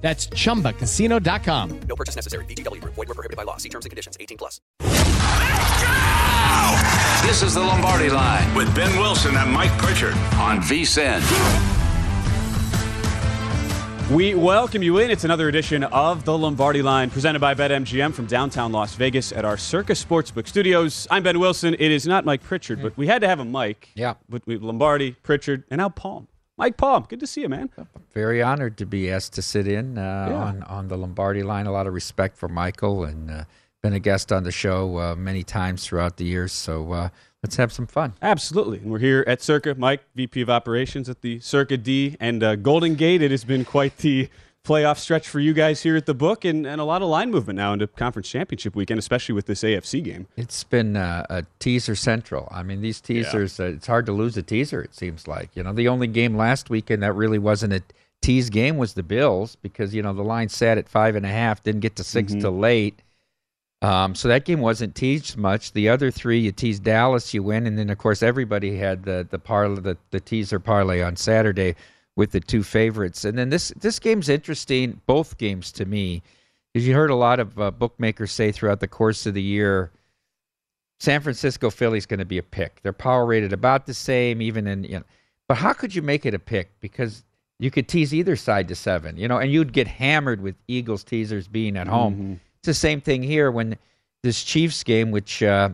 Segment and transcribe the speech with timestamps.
[0.00, 1.80] That's chumbacasino.com.
[1.88, 2.44] No purchase necessary.
[2.44, 2.94] VGW Group.
[2.94, 3.56] Void were prohibited by law.
[3.56, 4.16] See terms and conditions.
[4.20, 4.60] 18 plus.
[7.22, 11.22] This is the Lombardi Line with Ben Wilson and Mike Pritchard on VSIN.
[14.14, 15.10] We welcome you in.
[15.10, 19.44] It's another edition of the Lombardi Line presented by BetMGM from downtown Las Vegas at
[19.44, 21.08] our Circa Sportsbook Studios.
[21.10, 21.74] I'm Ben Wilson.
[21.74, 22.84] It is not Mike Pritchard, hmm.
[22.84, 23.88] but we had to have a Mike.
[23.96, 24.14] Yeah.
[24.30, 26.28] With, with Lombardi, Pritchard, and now Palm.
[26.58, 27.68] Mike Palm, good to see you, man.
[28.14, 30.36] Very honored to be asked to sit in uh, Yeah.
[30.36, 31.66] on on the Lombardi line.
[31.66, 33.44] A lot of respect for Michael, and uh,
[33.82, 36.52] been a guest on the show uh, many times throughout the years.
[36.52, 37.08] So uh,
[37.42, 38.14] let's have some fun.
[38.22, 38.78] Absolutely.
[38.78, 39.74] And we're here at Circa.
[39.74, 43.20] Mike, VP of Operations at the Circa D and uh, Golden Gate.
[43.20, 44.30] It has been quite the
[44.66, 47.30] playoff stretch for you guys here at the book and, and a lot of line
[47.30, 50.26] movement now into conference championship weekend, especially with this AFC game.
[50.36, 52.48] It's been uh, a teaser central.
[52.50, 53.60] I mean, these teasers.
[53.60, 54.82] Uh, it's hard to lose a teaser.
[54.82, 57.82] It seems like you know the only game last weekend that really wasn't a
[58.22, 61.30] tease game was the Bills because you know the line sat at five and a
[61.30, 62.40] half, didn't get to 6 Mhm.
[62.40, 63.00] till late.
[63.82, 65.72] Um, so that game wasn't teased much.
[65.72, 69.26] The other three, you teased Dallas, you win, and then of course everybody had the
[69.30, 71.76] the parlay, the, the teaser parlay on Saturday
[72.16, 73.24] with the two favorites.
[73.24, 75.00] And then this this game's interesting.
[75.06, 76.22] Both games to me,
[76.72, 79.90] because you heard a lot of uh, bookmakers say throughout the course of the year,
[80.98, 82.80] San Francisco Philly's going to be a pick.
[82.82, 85.04] They're power rated about the same, even in you know.
[85.48, 86.70] But how could you make it a pick?
[86.80, 87.22] Because
[87.58, 91.04] you could tease either side to seven, you know, and you'd get hammered with Eagles
[91.04, 92.16] teasers being at home.
[92.16, 92.40] Mhm.
[92.58, 93.76] It's the same thing here when
[94.22, 95.70] this Chiefs game, which uh,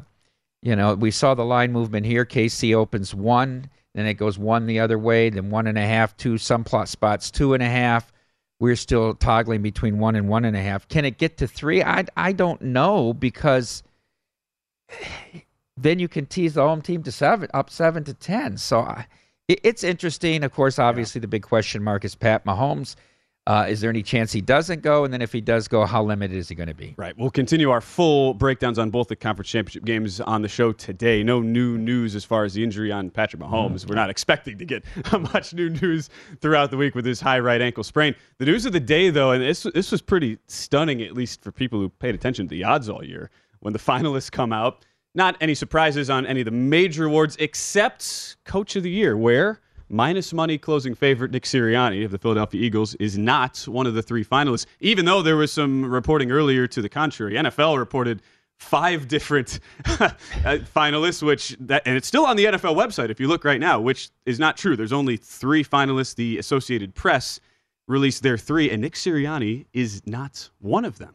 [0.63, 2.25] you know, we saw the line movement here.
[2.25, 6.17] KC opens one, then it goes one the other way, then one and a half,
[6.17, 8.13] two, some plot spots, two and a half.
[8.59, 10.89] We're still toggling between one and one and a half.
[10.89, 11.83] Can it get to three?
[11.83, 13.83] I I don't know because
[15.77, 18.57] then you can tease the home team to seven, up seven to ten.
[18.57, 19.07] So I,
[19.49, 20.45] it, it's interesting.
[20.45, 22.95] Of course, obviously the big question mark is Pat Mahomes.
[23.45, 25.05] Uh, is there any chance he doesn't go?
[25.05, 26.95] And then if he does go, how limited is he going to be?
[26.97, 27.17] Right.
[27.19, 31.25] We'll continue our full breakdowns on both the conference championship games on the show today.
[31.25, 33.89] No new news as far as the injury on Patrick Mahomes.
[33.89, 34.85] We're not expecting to get
[35.35, 36.09] much new news
[36.41, 38.15] throughout the week with his high right ankle sprain.
[38.39, 41.51] The news of the day, though, and this this was pretty stunning, at least for
[41.51, 44.85] people who paid attention to the odds all year, when the finalists come out.
[45.15, 49.61] Not any surprises on any of the major awards except Coach of the Year, where
[49.93, 54.03] minus money closing favorite Nick Sirianni of the Philadelphia Eagles is not one of the
[54.03, 57.35] three finalists, even though there was some reporting earlier to the contrary.
[57.35, 58.23] NFL reported
[58.59, 60.11] five different uh,
[60.75, 63.81] finalists, which that and it's still on the NFL website if you look right now,
[63.81, 64.77] which is not true.
[64.77, 66.15] There's only three finalists.
[66.15, 67.39] The Associated Press
[67.87, 71.15] released their three, and Nick Sirianni is not one of them.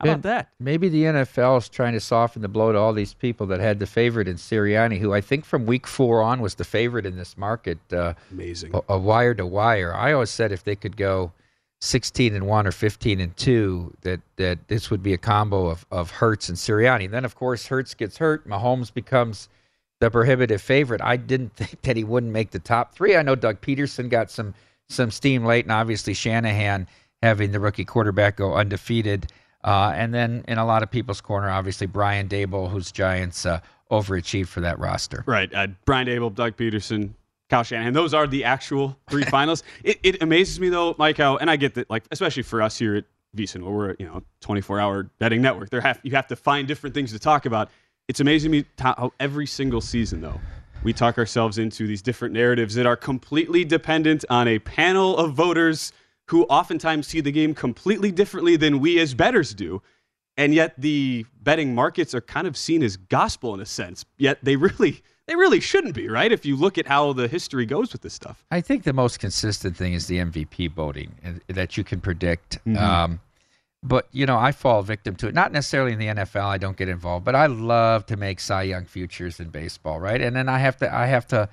[0.00, 0.50] How about that?
[0.60, 3.78] Maybe the NFL is trying to soften the blow to all these people that had
[3.78, 7.16] the favorite in Sirianni, who I think from week four on was the favorite in
[7.16, 7.78] this market.
[7.90, 8.74] Uh, Amazing.
[8.74, 9.94] A, a wire to wire.
[9.94, 11.32] I always said if they could go
[11.80, 15.86] 16 and one or 15 and two, that that this would be a combo of
[15.90, 17.10] of Hurts and Sirianni.
[17.10, 19.48] Then of course Hurts gets hurt, Mahomes becomes
[20.00, 21.00] the prohibitive favorite.
[21.00, 23.16] I didn't think that he wouldn't make the top three.
[23.16, 24.54] I know Doug Pederson got some
[24.88, 26.86] some steam late, and obviously Shanahan
[27.22, 29.28] having the rookie quarterback go undefeated.
[29.66, 33.60] Uh, and then in a lot of people's corner, obviously Brian Daboll, who's Giants uh,
[33.90, 35.24] overachieved for that roster.
[35.26, 35.52] Right.
[35.52, 37.10] Uh, Brian Daboll, Doug Pederson,
[37.50, 37.92] Kyle Shanahan.
[37.92, 39.64] Those are the actual three finalists.
[39.82, 42.78] It, it amazes me though, Mike, how and I get that, like especially for us
[42.78, 43.04] here at
[43.36, 45.70] VSiN, where we're you know 24 hour betting network.
[45.70, 47.68] There have you have to find different things to talk about.
[48.08, 50.40] It's amazing me how every single season though
[50.84, 55.32] we talk ourselves into these different narratives that are completely dependent on a panel of
[55.32, 55.92] voters
[56.26, 59.82] who oftentimes see the game completely differently than we as bettors do.
[60.36, 64.04] And yet the betting markets are kind of seen as gospel in a sense.
[64.18, 66.30] Yet they really they really shouldn't be, right?
[66.30, 68.44] If you look at how the history goes with this stuff.
[68.50, 72.64] I think the most consistent thing is the MVP voting that you can predict.
[72.64, 72.80] Mhm.
[72.80, 73.20] Um,
[73.82, 75.34] but you know, I fall victim to it.
[75.34, 76.46] Not necessarily in the NFL.
[76.46, 80.20] I don't get involved, but I love to make Cy Young futures in baseball, right?
[80.20, 81.48] And then I have to, I have to,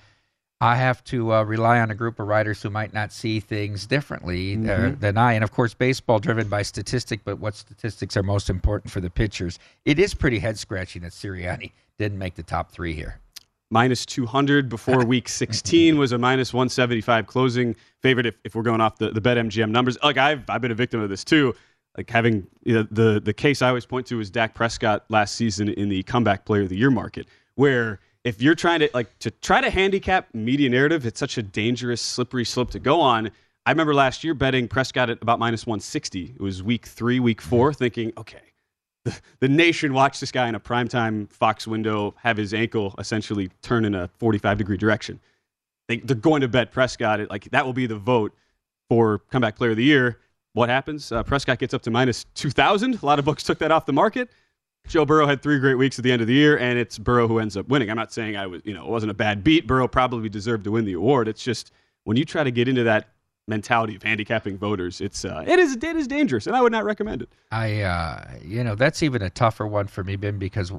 [0.61, 3.85] I have to uh, rely on a group of writers who might not see things
[3.85, 4.99] differently uh, Mhm.
[4.99, 5.33] than I.
[5.33, 9.09] And of course, baseball driven by statistic, but what statistics are most important for the
[9.09, 9.59] pitchers?
[9.83, 13.19] It is pretty head scratching that Sirianni didn't make the top three here.
[13.71, 18.79] minus 200 before week 16 was a minus 175 closing favorite if, if we're going
[18.81, 21.55] off the, the bet mgm numbers like I've, I've been a victim of this too
[21.97, 25.35] like having you know, the the case i always point to is dak prescott last
[25.35, 29.17] season in the comeback player of the year market where if you're trying to like
[29.19, 33.29] to try to handicap media narrative it's such a dangerous slippery slope to go on
[33.65, 37.41] i remember last year betting prescott at about minus 160 it was week three week
[37.41, 38.53] four thinking okay
[39.03, 43.49] the, the nation watched this guy in a primetime Fox window have his ankle essentially
[43.61, 45.19] turn in a 45 degree direction.
[45.87, 47.19] They, they're going to bet Prescott.
[47.19, 48.33] It, like that will be the vote
[48.89, 50.19] for comeback player of the year.
[50.53, 51.11] What happens?
[51.11, 53.01] Uh, Prescott gets up to minus 2,000.
[53.01, 54.29] A lot of books took that off the market.
[54.87, 57.27] Joe Burrow had three great weeks at the end of the year, and it's Burrow
[57.27, 57.89] who ends up winning.
[57.89, 59.65] I'm not saying I was, you know, it wasn't a bad beat.
[59.65, 61.27] Burrow probably deserved to win the award.
[61.27, 61.71] It's just
[62.03, 63.07] when you try to get into that
[63.47, 66.83] mentality of handicapping voters, it's uh, it is it is dangerous, and I would not
[66.83, 67.29] recommend it.
[67.51, 70.71] I, uh, you know, that's even a tougher one for me, Ben, because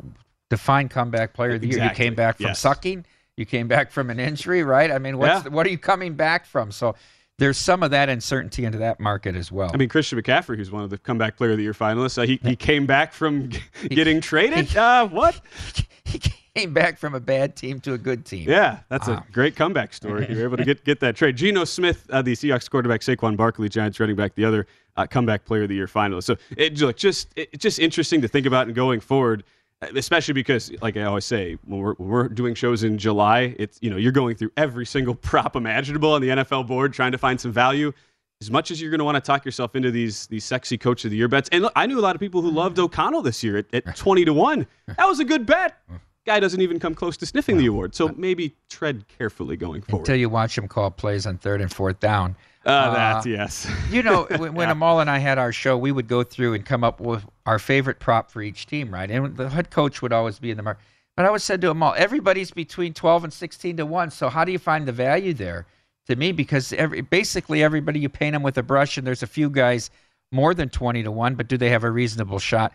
[0.51, 1.83] define comeback player of the year.
[1.83, 2.61] You came back from Yes.
[2.61, 3.07] sucking.
[3.37, 4.93] You came back from an injury, right?
[4.93, 5.41] I mean, what's Yeah.
[5.41, 6.71] the- what are you coming back from?
[6.71, 6.95] So
[7.39, 9.71] there's some of that uncertainty into that market as well.
[9.75, 12.23] I mean, Christian McCaffrey, who's one of the comeback player of the year finalists, uh,
[12.27, 13.51] he, he came back from
[13.89, 14.77] getting traded.
[14.77, 15.41] Uh, what?
[16.05, 16.21] he
[16.55, 18.49] came back from a bad team to a good team.
[18.49, 19.25] Yeah, that's Wow.
[19.29, 20.27] a great comeback story.
[20.31, 21.37] You were able to get, get that trade.
[21.37, 24.67] Geno Smith, uh, the Seahawks quarterback, Saquon Barkley, Giants running back, the other
[24.97, 26.25] uh, comeback player of the year finalist.
[26.25, 29.43] So it look just it, it's just interesting to think about and going forward,
[29.83, 33.79] especially because, like I always say, when we're, when we're doing shows in July, it's
[33.83, 37.19] you know you're going through every single prop imaginable on the NFL board, trying to
[37.19, 37.93] find some value.
[38.41, 41.05] As much as you're going to want to talk yourself into these these sexy coach
[41.05, 43.23] of the year bets, and look, I knew a lot of people who loved O'Connell
[43.23, 44.67] this year at, at twenty to one.
[44.87, 45.79] That was a good bet.
[46.27, 50.03] Guy doesn't even come close to sniffing the award, so maybe tread carefully going forward.
[50.03, 52.35] Until you watch him call plays on third and fourth down.
[52.65, 53.71] Uh, that yes.
[53.91, 56.65] you know, when, when Amal and I had our show, we would go through and
[56.65, 59.11] come up with our favorite prop for each team, right?
[59.11, 60.83] And the head coach would always be in the market.
[61.17, 64.11] But I always said to Amal, everybody's between 12 and 16 to 1.
[64.11, 65.67] So how do you find the value there?
[66.09, 69.27] To me, because every, basically everybody, you paint them with a brush, and there's a
[69.27, 69.91] few guys
[70.33, 72.73] more than 20 to 1, but do they have a reasonable shot?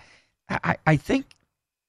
[0.49, 1.25] I, I- I think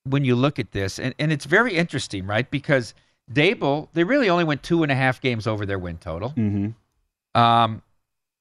[0.05, 2.51] when you look at this, and, and it's very interesting, right?
[2.51, 2.95] Because
[3.33, 6.31] Daboll, they really only went two and a half games over their win total.
[6.31, 7.41] Mm-hmm.
[7.41, 7.83] Um,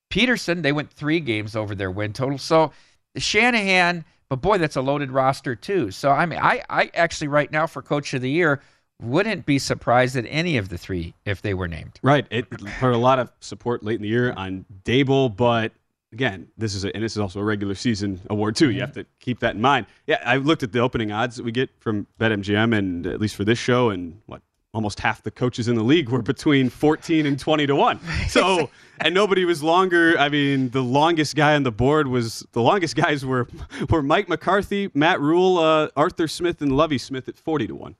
[0.10, 2.38] Pederson, they went three games over their win total.
[2.38, 2.72] So
[3.16, 5.92] Shanahan, but boy, that's a loaded roster too.
[5.92, 8.62] So I mean, I, I actually right now for Coach of the Year
[9.02, 12.00] wouldn't be surprised at any of the three if they were named.
[12.04, 12.28] Right.
[12.30, 15.72] It heard a lot of support late in the year on Daboll, but
[16.12, 18.66] again, this is a, and this is also a regular season award too.
[18.66, 18.80] You mm-hmm.
[18.82, 19.86] have to keep that in mind.
[20.08, 23.36] Yeah, I looked at the opening odds that we get from BetMGM, and at least
[23.36, 24.42] for this show, and what
[24.74, 28.00] almost half the coaches in the league were between 14 and 20 to 1.
[28.30, 30.18] So, and nobody was longer.
[30.20, 33.48] I mean, the longest guy on the board was the longest guys were
[33.90, 37.96] were Mike McCarthy, Matt Rhule, uh, Arthur Smith, and Lovie Smith at 40 to 1.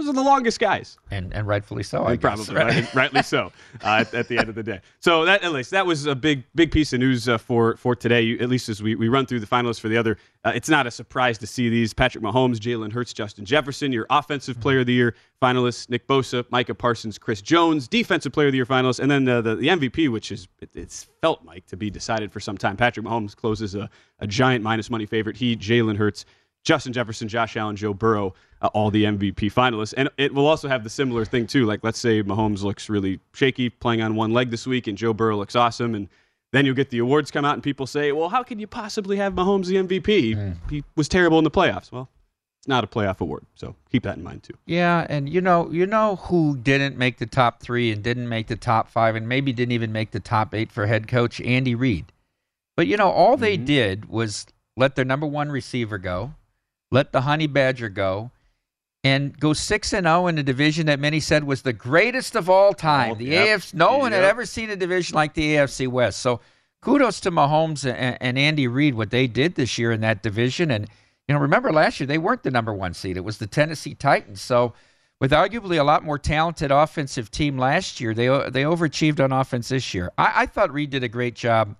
[0.00, 0.98] Those are the longest guys.
[1.10, 2.46] And and rightfully so, I And guess.
[2.46, 3.52] probably right, rightly so
[3.84, 4.80] uh, at, at the end of the day.
[5.00, 7.94] So that at least that was a big big piece of news uh, for for
[7.94, 8.22] today.
[8.22, 10.68] You, at least as we, we run through the finalists for the other, uh, it's
[10.68, 14.80] not a surprise to see these: Patrick Mahomes, Jalen Hurts, Justin Jefferson, your Offensive Player
[14.80, 18.66] of the Year finalists, Nick Bosa, Micah Parsons, Chris Jones, Defensive Player of the Year
[18.66, 21.90] finalists, and then the the, the MVP, which is it, it's felt Mike to be
[21.90, 22.76] decided for some time.
[22.76, 23.88] Patrick Mahomes closes a,
[24.20, 25.36] a giant minus money favorite.
[25.36, 26.24] He, Jalen Hurts.
[26.64, 29.94] Justin Jefferson, Josh Allen, Joe Burrow, uh, all the MVP finalists.
[29.96, 31.64] And it will also have the similar thing, too.
[31.64, 35.12] Like, let's say Mahomes looks really shaky playing on one leg this week, and Joe
[35.12, 35.94] Burrow looks awesome.
[35.94, 36.08] And
[36.52, 39.16] then you'll get the awards come out, and people say, well, how could you possibly
[39.16, 40.34] have Mahomes the MVP?
[40.34, 40.56] Mm.
[40.68, 41.90] He was terrible in the playoffs.
[41.90, 42.08] Well,
[42.58, 43.46] it's not a playoff award.
[43.54, 44.54] So keep that in mind, too.
[44.66, 48.48] Yeah, and you know, you know who didn't make the top three and didn't make
[48.48, 51.74] the top five and maybe didn't even make the top eight for head coach Andy
[51.74, 52.12] Reid.
[52.76, 56.34] But you know, all they did was let their number one receiver go,
[56.90, 58.30] let the honey badger go,
[59.02, 62.50] and go six and zero in a division that many said was the greatest of
[62.50, 63.12] all time.
[63.12, 66.20] Oh, the yep, AFC, no one had ever seen a division like the AFC West.
[66.20, 66.40] So
[66.82, 70.70] kudos to Mahomes and, and Andy Reid what they did this year in that division.
[70.70, 70.88] And
[71.28, 73.94] you know, remember last year they weren't the number one seed; it was the Tennessee
[73.94, 74.40] Titans.
[74.42, 74.74] So
[75.20, 79.68] with arguably a lot more talented offensive team last year, they they overachieved on offense
[79.68, 80.10] this year.
[80.18, 81.76] I, I thought Reid did a great job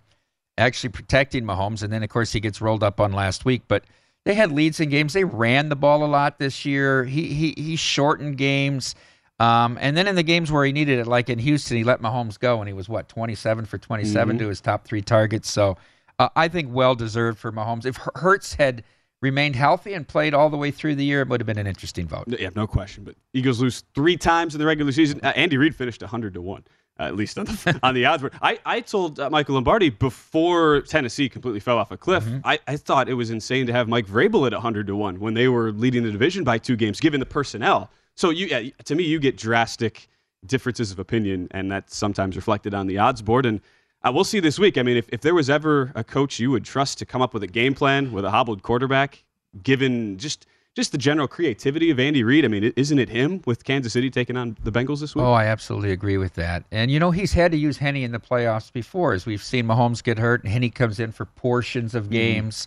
[0.57, 3.63] actually protecting Mahomes, and then of course he gets rolled up on last week.
[3.67, 3.85] But
[4.25, 5.13] they had leads in games.
[5.13, 7.05] They ran the ball a lot this year.
[7.05, 8.95] He he he shortened games.
[9.39, 12.03] Um, and then in the games where he needed it, like in Houston, he let
[12.03, 15.51] Mahomes go, and he was what 27 for 27 to his top three targets.
[15.51, 15.79] So
[16.19, 17.87] uh, I think well deserved for Mahomes.
[17.87, 18.85] If Hurts had
[19.23, 21.67] remained healthy and played all the way through the year, it would have been an
[21.67, 22.25] interesting vote.
[22.29, 23.03] Yeah, no question.
[23.03, 25.21] But Eagles lose three times in the regular season.
[25.23, 26.65] Uh, Andy Reid finished 100 to 1.
[27.01, 28.35] At least on the, on the odds board.
[28.43, 32.77] I, I told uh, Michael Lombardi before Tennessee completely fell off a cliff, I, I
[32.77, 35.73] thought it was insane to have Mike Vrabel at 100 to 1 when they were
[35.73, 37.91] leading the division by two games, given the personnel.
[38.17, 40.09] So you, yeah, to me, you get drastic
[40.47, 43.47] differences of opinion, and that's sometimes reflected on the odds board.
[43.47, 43.61] And
[44.03, 44.79] uh, we'll see this week.
[44.79, 47.35] I mean, if, if there was ever a coach you would trust to come up
[47.35, 49.25] with a game plan with a hobbled quarterback,
[49.63, 50.47] given just
[50.77, 54.11] just the general creativity of Andy Reid, I mean, isn't it him with Kansas City
[54.11, 55.25] taking on the Bengals this week?
[55.25, 56.65] Oh, I absolutely agree with that.
[56.71, 59.67] And you know, he's had to use Henne in the playoffs before, as we've seen
[59.67, 62.67] Mahomes get hurt, and Henne comes in for portions of games.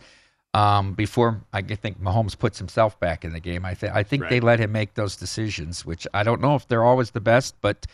[0.56, 4.30] Um, before I think Mahomes puts himself back in the game, I think I think
[4.30, 7.56] they let him make those decisions, which I don't know if they're always the best,
[7.60, 7.88] but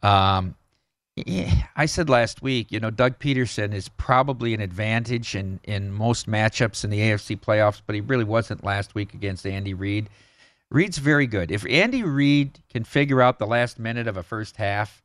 [0.00, 0.54] um,
[1.16, 6.28] I said last week, you know, Doug Pederson is probably an advantage in, in most
[6.28, 10.10] matchups in the AFC playoffs, but he really wasn't last week against Andy Reid.
[10.70, 11.52] Reid's very good.
[11.52, 15.03] If Andy Reid can figure out the last minute of a first half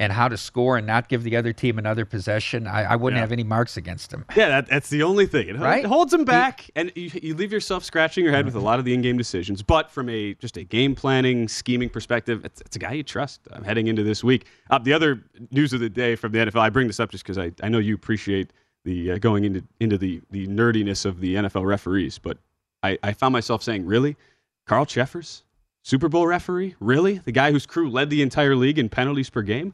[0.00, 3.16] and how to score and not give the other team another possession, I, I wouldn't
[3.18, 3.20] Yeah.
[3.22, 4.24] have any marks against him.
[4.36, 5.48] Yeah, that, that's the only thing.
[5.48, 5.84] It, Right?
[5.84, 8.80] it holds him back, and you, you leave yourself scratching your head with a lot
[8.80, 9.62] of the in-game decisions.
[9.62, 13.40] But from a just a game planning, scheming perspective, it's, it's a guy you trust
[13.52, 14.46] um, heading into this week.
[14.68, 15.22] Uh, the other
[15.52, 17.68] news of the day from the NFL, I bring this up just because I, I
[17.68, 18.52] know you appreciate
[18.84, 22.36] the uh, going into into the the nerdiness of the NFL referees, but
[22.82, 24.16] I, I found myself saying, really,
[24.66, 25.44] Carl Cheffers,
[25.84, 29.40] Super Bowl referee, really, the guy whose crew led the entire league in penalties per
[29.42, 29.72] game.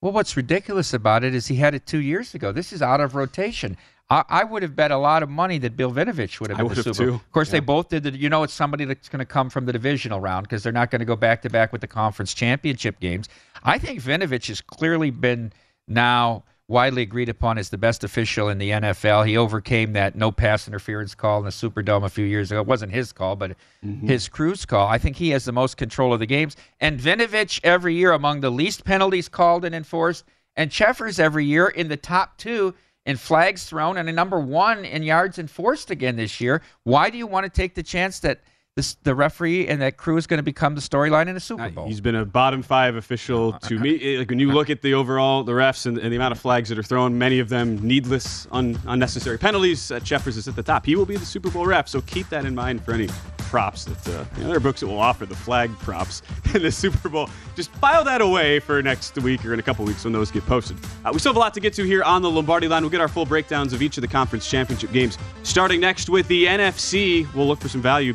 [0.00, 2.52] Well, what's ridiculous about it is he had it two years ago.
[2.52, 3.76] This is out of rotation.
[4.10, 6.68] I, I would have bet a lot of money that Bill Vinovich would have been
[6.68, 7.16] the Super Bowl.
[7.16, 8.04] Of course, they both did.
[8.04, 10.72] The, you know, it's somebody that's going to come from the divisional round because they're
[10.72, 13.28] not going to go back to back with the conference championship games.
[13.64, 15.52] I think Vinovich has clearly been
[15.88, 19.26] now widely agreed upon as the best official in the NFL.
[19.26, 22.60] He overcame that no pass interference call in the Superdome a few years ago.
[22.60, 23.52] It wasn't his call, but
[23.84, 24.06] mm-hmm.
[24.06, 24.86] his crew's call.
[24.86, 26.56] I think he has the most control of the games.
[26.78, 30.24] And Vinovich every year among the least penalties called and enforced,
[30.56, 32.74] and Cheffers every year in the top two
[33.06, 36.60] in flags thrown and a number one in yards enforced again this year.
[36.82, 38.42] Why do you want to take the chance that
[38.78, 41.68] this, the referee and that crew is going to become the storyline in a Super
[41.68, 41.86] Bowl?
[41.88, 44.14] He's been a bottom five official to me.
[44.14, 46.38] Eh, Like when you look at the overall, the refs and, and the amount of
[46.38, 49.90] flags that are thrown, many of them needless, un, unnecessary penalties.
[49.90, 50.86] Uh, Cheffers is at the top.
[50.86, 53.08] He will be the Super Bowl ref, so keep that in mind for any
[53.38, 56.22] props that uh, you know, there are books that will offer the flag props
[56.54, 57.28] in the Super Bowl.
[57.56, 60.44] Just file that away for next week or in a couple weeks when those get
[60.46, 60.76] posted.
[61.04, 62.82] Uh, we still have a lot to get to here on the Lombardi line.
[62.82, 65.18] We'll get our full breakdowns of each of the conference championship games.
[65.42, 68.14] Starting next with the NFC, we'll look for some value.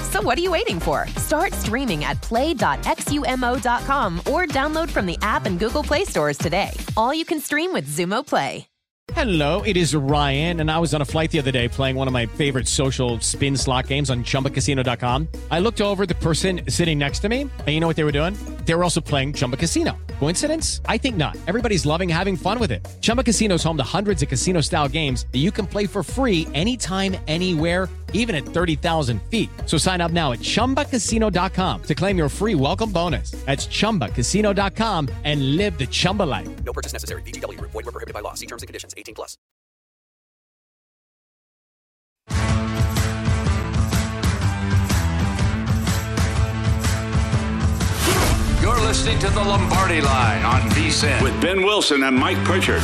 [0.11, 1.07] So what are you waiting for?
[1.15, 6.71] Start streaming at play.xumo.com or download from the app and Google Play stores today.
[6.97, 8.67] All you can stream with Xumo Play.
[9.13, 12.07] Hello, it is Ryan, and I was on a flight the other day playing one
[12.07, 15.27] of my favorite social spin slot games on chumbacasino.com.
[15.49, 18.13] I looked over the person sitting next to me, and you know what they were
[18.13, 18.37] doing?
[18.65, 19.97] They were also playing Chumba Casino.
[20.19, 20.81] Coincidence?
[20.85, 21.35] I think not.
[21.47, 22.87] Everybody's loving having fun with it.
[23.01, 26.03] Chumba Casino is home to hundreds of casino style games that you can play for
[26.03, 29.49] free anytime, anywhere, even at 30,000 feet.
[29.65, 33.31] So sign up now at chumbacasino.com to claim your free welcome bonus.
[33.45, 36.63] That's chumbacasino.com and live the Chumba life.
[36.63, 37.23] No purchase necessary.
[37.23, 37.71] VGW Group.
[37.71, 38.35] Void were prohibited by law.
[38.35, 38.93] See terms and conditions.
[38.95, 39.37] 18 plus.
[48.61, 52.83] You're listening to the Lombardi Line on VSIN with Ben Wilson and Mike Pritchard.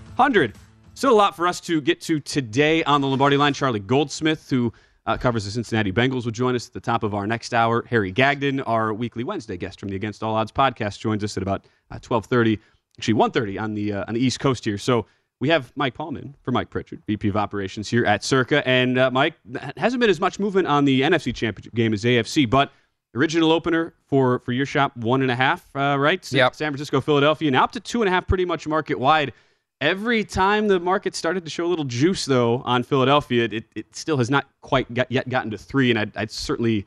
[0.21, 0.53] 100.
[0.93, 3.53] Still a lot for us to get to today on the Lombardi line.
[3.55, 4.71] Charlie Goldsmith, who
[5.07, 7.83] uh, covers the Cincinnati Bengals, will join us at the top of our next hour.
[7.89, 11.41] Harry Gagnon, our weekly Wednesday guest from the Against All Odds podcast, joins us at
[11.41, 12.59] about uh, 1230,
[12.99, 14.77] actually 1.30 on the, uh, on the East Coast here.
[14.77, 15.07] So
[15.39, 18.61] we have Mike Paulman for Mike Pritchard, VP of Operations here at Circa.
[18.67, 19.33] And uh, Mike,
[19.75, 22.71] hasn't been as much movement on the NFC Championship game as AFC, but
[23.15, 26.31] original opener for, for your shop, one and a half, uh, right?
[26.31, 26.53] Yep.
[26.53, 29.33] San Francisco, Philadelphia, now up to two and a half pretty much market wide.
[29.81, 33.95] Every time the market started to show a little juice, though, on Philadelphia, it, it
[33.95, 35.89] still has not quite got, yet gotten to three.
[35.89, 36.85] And I'd, I'd certainly,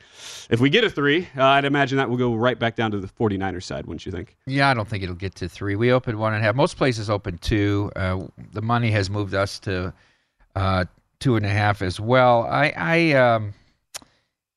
[0.49, 3.01] if we get a three, uh, I'd imagine that will go right back down to
[3.01, 4.37] the 49ers side, wouldn't you think?
[4.47, 5.75] Yeah, I don't think it'll get to three.
[5.75, 6.55] We opened one and a half.
[6.55, 7.91] Most places open two.
[7.97, 9.93] Uh, the money has moved us to
[10.55, 10.85] uh,
[11.19, 12.45] two and a half as well.
[12.45, 13.55] I, I um,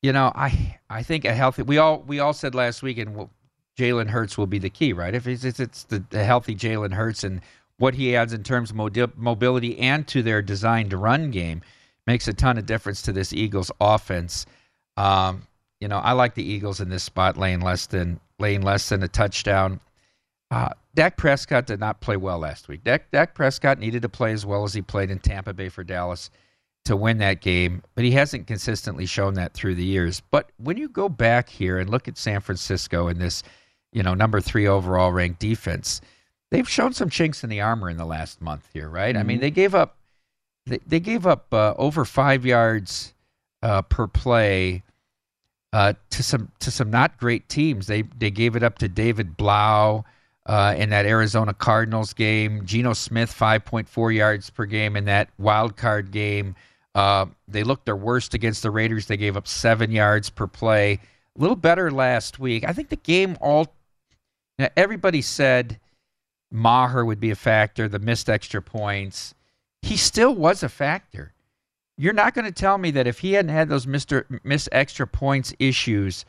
[0.04, 1.64] you know, I, I think a healthy.
[1.64, 3.32] We all, we all said last week, and well,
[3.78, 5.14] Jalen Hurts will be the key, right?
[5.14, 7.42] If it's, it's, the, the healthy Jalen Hurts and
[7.78, 11.62] what he adds in terms of mobility and to their designed run game
[12.06, 14.46] makes a ton of difference to this Eagles offense.
[14.96, 15.44] Um,
[15.80, 19.04] you know, I like the Eagles in this spot, laying less than laying less than
[19.04, 19.80] a touchdown.
[20.50, 22.84] Uh, Dak Prescott did not play well last week.
[22.84, 25.84] Dak, Dak Prescott needed to play as well as he played in Tampa Bay for
[25.84, 26.30] Dallas
[26.86, 30.22] to win that game, but he hasn't consistently shown that through the years.
[30.32, 33.44] But when you go back here and look at San Francisco and this,
[33.92, 36.00] you know, number three overall ranked defense,
[36.52, 39.16] they've shown some chinks in the armor in the last month here, right?
[39.16, 39.20] Mm-hmm.
[39.20, 39.98] I mean, they gave up
[40.66, 43.14] they, they gave up uh, over five yards
[43.64, 44.84] uh, per play
[45.74, 47.88] uh, to some to some not great teams.
[47.88, 50.06] They they gave it up to David Blough
[50.46, 52.66] uh, in that Arizona Cardinals game.
[52.66, 56.56] Geno Smith five point four yards per game in that wild card game.
[56.96, 59.06] Uh, they looked their worst against the Raiders.
[59.06, 61.00] They gave up seven yards per play.
[61.38, 62.68] A little better last week.
[62.68, 63.74] I think the game all.
[64.58, 65.80] Know, everybody said
[66.52, 69.34] Maher would be a factor, the missed extra points.
[69.82, 71.34] He still was a factor.
[71.98, 74.40] You're not going to tell me that if he hadn't had those Mr.
[74.44, 76.26] missed extra points issues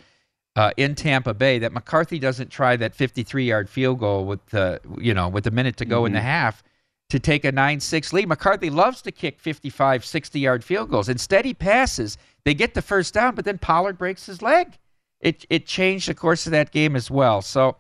[0.57, 5.13] uh, in Tampa Bay, that McCarthy doesn't try that 53-yard field goal with the you
[5.13, 6.07] know with a minute to go mm-hmm.
[6.07, 6.63] in the half
[7.11, 8.29] to take a 9-6 lead.
[8.29, 11.09] McCarthy loves to kick 55, 60-yard field goals.
[11.09, 12.19] Instead, he passes.
[12.45, 14.79] They get the first down, but then Pollard breaks his leg.
[15.21, 17.43] It it changed the course of that game as well.
[17.43, 17.77] So.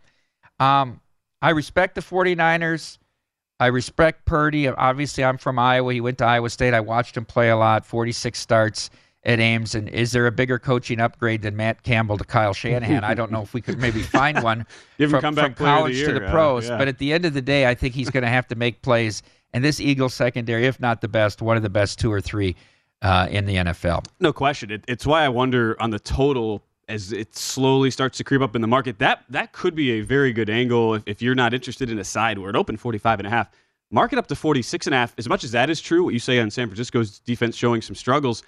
[0.60, 1.00] Um,
[1.40, 2.98] I respect the 49ers.
[3.60, 4.68] I respect Purdy.
[4.68, 5.92] Obviously, I'm from Iowa.
[5.92, 6.74] He went to Iowa State.
[6.74, 8.90] I watched him play a lot, 46 starts
[9.24, 9.74] at Ames.
[9.74, 13.02] And is there a bigger coaching upgrade than Matt Campbell to Kyle Shanahan?
[13.02, 14.64] I don't know if we could maybe find one
[14.96, 16.68] from, from college the to the pros.
[16.68, 16.78] Yeah.
[16.78, 18.80] But at the end of the day, I think he's going to have to make
[18.82, 19.22] plays.
[19.52, 22.54] And this Eagles secondary, if not the best, one of the best two or three
[23.02, 24.06] uh, in the NFL.
[24.20, 24.70] No question.
[24.70, 28.54] It, it's why I wonder on the total as it slowly starts to creep up
[28.56, 28.98] in the market.
[28.98, 32.04] That that could be a very good angle if, if you're not interested in a
[32.04, 33.50] side where it opened 45 and a half.
[33.90, 35.14] Market up to 46 and a half.
[35.16, 37.94] As much as that is true, what you say on San Francisco's defense showing some
[37.94, 38.42] struggles,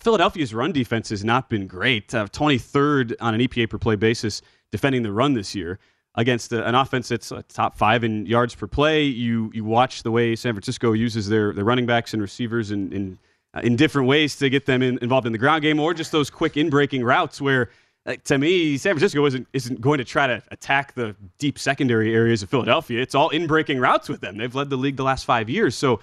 [0.00, 2.12] Philadelphia's run defense has not been great.
[2.12, 5.78] Uh, 23rd on an EPA per play basis defending the run this year
[6.16, 9.04] against a, an offense that's top five in yards per play.
[9.04, 12.92] You you watch the way San Francisco uses their, their running backs and receivers and,
[12.92, 13.16] uh,
[13.62, 16.30] in different ways to get them in, involved in the ground game, or just those
[16.30, 17.70] quick in-breaking routes where,
[18.06, 22.14] like, to me, San Francisco isn't isn't going to try to attack the deep secondary
[22.14, 23.00] areas of Philadelphia.
[23.00, 24.36] It's all in-breaking routes with them.
[24.36, 26.00] They've led the league the last five years, so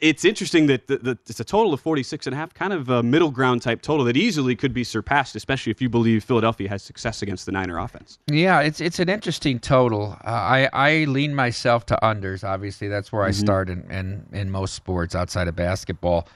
[0.00, 2.88] it's interesting that the, the, it's a total of 46 and a half, kind of
[2.88, 6.68] a middle ground type total that easily could be surpassed, especially if you believe Philadelphia
[6.68, 8.18] has success against the Niner offense.
[8.30, 10.16] Yeah, it's it's an interesting total.
[10.24, 12.42] Uh, I I lean myself to unders.
[12.42, 13.28] Obviously, that's where mm-hmm.
[13.28, 16.28] I start in, in in most sports outside of basketball.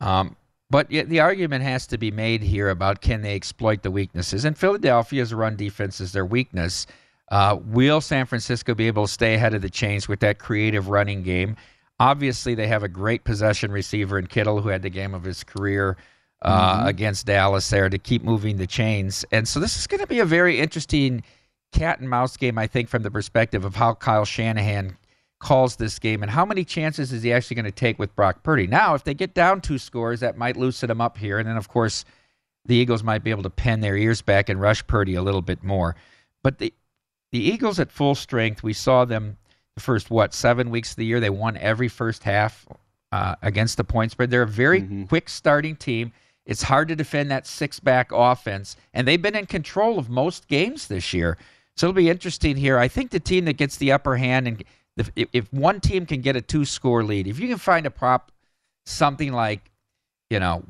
[0.00, 0.36] Um,
[0.68, 4.44] but the argument has to be made here about can they exploit the weaknesses?
[4.44, 6.86] And Philadelphia's run defense is their weakness.
[7.30, 10.88] Uh, will San Francisco be able to stay ahead of the chains with that creative
[10.88, 11.56] running game?
[11.98, 15.44] Obviously, they have a great possession receiver in Kittle, who had the game of his
[15.44, 15.96] career
[16.42, 16.88] uh, mm-hmm.
[16.88, 19.24] against Dallas there to keep moving the chains.
[19.32, 21.22] And so this is going to be a very interesting
[21.72, 24.96] cat and mouse game, I think, from the perspective of how Kyle Shanahan
[25.38, 28.42] calls this game and how many chances is he actually going to take with Brock
[28.42, 28.66] Purdy.
[28.66, 31.38] Now, if they get down two scores, that might loosen them up here.
[31.38, 32.04] And then, of course,
[32.64, 35.42] the Eagles might be able to pin their ears back and rush Purdy a little
[35.42, 35.96] bit more.
[36.42, 36.72] But the
[37.32, 39.36] the Eagles at full strength, we saw them
[39.74, 41.20] the first what seven weeks of the year.
[41.20, 42.66] They won every first half
[43.12, 44.30] uh, against the point spread.
[44.30, 45.04] They're a very mm-hmm.
[45.04, 46.12] quick starting team.
[46.46, 50.46] It's hard to defend that six back offense, and they've been in control of most
[50.48, 51.36] games this year.
[51.76, 52.78] So it'll be interesting here.
[52.78, 54.64] I think the team that gets the upper hand and
[54.96, 57.90] if, if one team can get a two score lead, if you can find a
[57.90, 58.32] prop,
[58.86, 59.70] something like,
[60.30, 60.64] you know,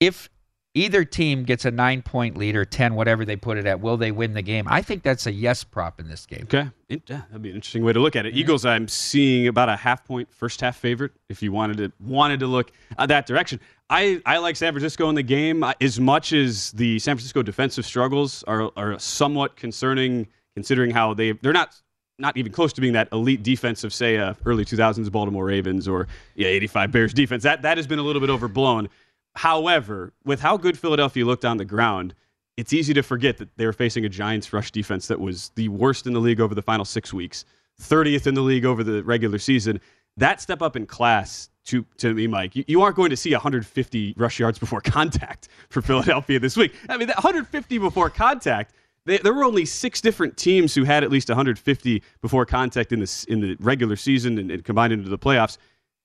[0.00, 0.28] if
[0.74, 3.96] either team gets a nine point lead or 10, whatever they put it at, will
[3.96, 4.66] they win the game?
[4.68, 6.42] I think that's a yes prop in this game.
[6.44, 6.68] Okay.
[6.88, 8.30] Yeah, that'd be an interesting way to look at it.
[8.30, 8.38] Mm-hmm.
[8.38, 12.40] Eagles, I'm seeing about a half point first half favorite if you wanted to wanted
[12.40, 13.60] to look uh, that direction.
[13.88, 17.84] I, I like San Francisco in the game as much as the San Francisco defensive
[17.84, 21.80] struggles are, are somewhat concerning considering how they they're not
[22.22, 25.86] not even close to being that elite defense of say uh, early 2000s Baltimore Ravens
[25.86, 26.06] or
[26.36, 27.42] yeah 85 Bears defense.
[27.42, 28.88] That that has been a little bit overblown.
[29.34, 32.14] However, with how good Philadelphia looked on the ground,
[32.56, 35.68] it's easy to forget that they were facing a Giants rush defense that was the
[35.68, 37.44] worst in the league over the final 6 weeks,
[37.80, 39.80] 30th in the league over the regular season.
[40.18, 43.32] That step up in class to to me, Mike, you, you, aren't going to see
[43.32, 46.74] 150 rush yards before contact for Philadelphia this week.
[46.88, 51.02] I mean, that 150 before contact they, there were only six different teams who had
[51.02, 55.08] at least 150 before contact in the in the regular season and, and combined into
[55.08, 55.58] the playoffs.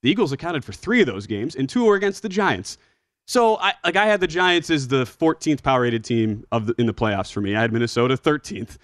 [0.04, 2.78] The Eagles accounted for three of those games, and two were against the Giants.
[3.26, 6.76] So, I, like, I had the Giants as the 14th power rated team of the,
[6.78, 7.56] in the playoffs for me.
[7.58, 8.78] I had Minnesota 13th,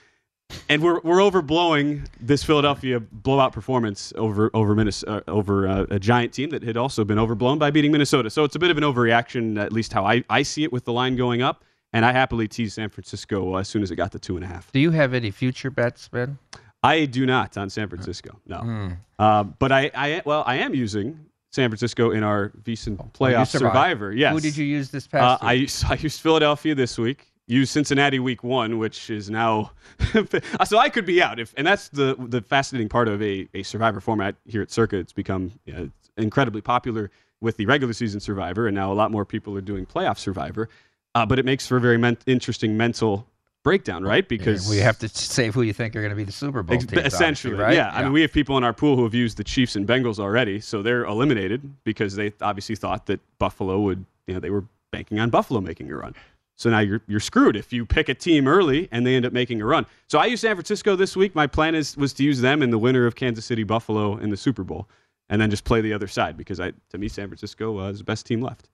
[0.70, 6.00] and we're we're overblowing this Philadelphia blowout performance over over Minnesota, uh, over uh, a
[6.00, 8.30] Giant team that had also been overblown by beating Minnesota.
[8.30, 10.86] So it's a bit of an overreaction, at least how I, I see it with
[10.86, 11.64] the line going up.
[11.94, 14.48] And I happily teased San Francisco as soon as it got to two and a
[14.48, 14.72] half.
[14.72, 16.40] Do you have any future bets, Ben?
[16.82, 18.40] I do not on San Francisco.
[18.46, 18.98] No, mm.
[19.18, 21.18] uh, but I, I, well, I am using
[21.54, 24.12] San Francisco in our oh, playoff survivor.
[24.12, 24.34] Yes.
[24.34, 25.44] Who did you use this past?
[25.44, 27.30] Uh, I used, I used Philadelphia this week.
[27.46, 29.72] Used Cincinnati week one, which is now
[30.66, 33.64] so I could be out if, and that's the the fascinating part of a, a
[33.64, 34.96] survivor format here at Circa.
[34.96, 39.12] It's become you know, incredibly popular with the regular season survivor, and now a lot
[39.12, 40.70] more people are doing playoff survivor.
[41.16, 43.28] Uh, but it makes for a very men- interesting mental
[43.64, 44.28] breakdown, right?
[44.28, 46.78] Because we have to save who you think are going to be the Super Bowl
[46.78, 47.76] teams, essentially, right?
[47.76, 47.92] Yeah.
[47.92, 48.00] yeah.
[48.00, 50.20] I mean, we have people in our pool who have used the Chiefs and Bengals
[50.20, 54.66] already, so they're eliminated because they obviously thought that Buffalo would, you know, they were
[54.92, 56.14] banking on Buffalo making a run.
[56.56, 59.34] So now you're you're screwed if you pick a team early and they end up
[59.34, 59.86] making a run.
[60.08, 61.34] So I use San Francisco this week.
[61.34, 64.30] My plan is was to use them in the winner of Kansas City Buffalo in
[64.30, 64.88] the Super Bowl,
[65.30, 68.00] and then just play the other side because I to me San Francisco uh, is
[68.00, 68.70] the best team left.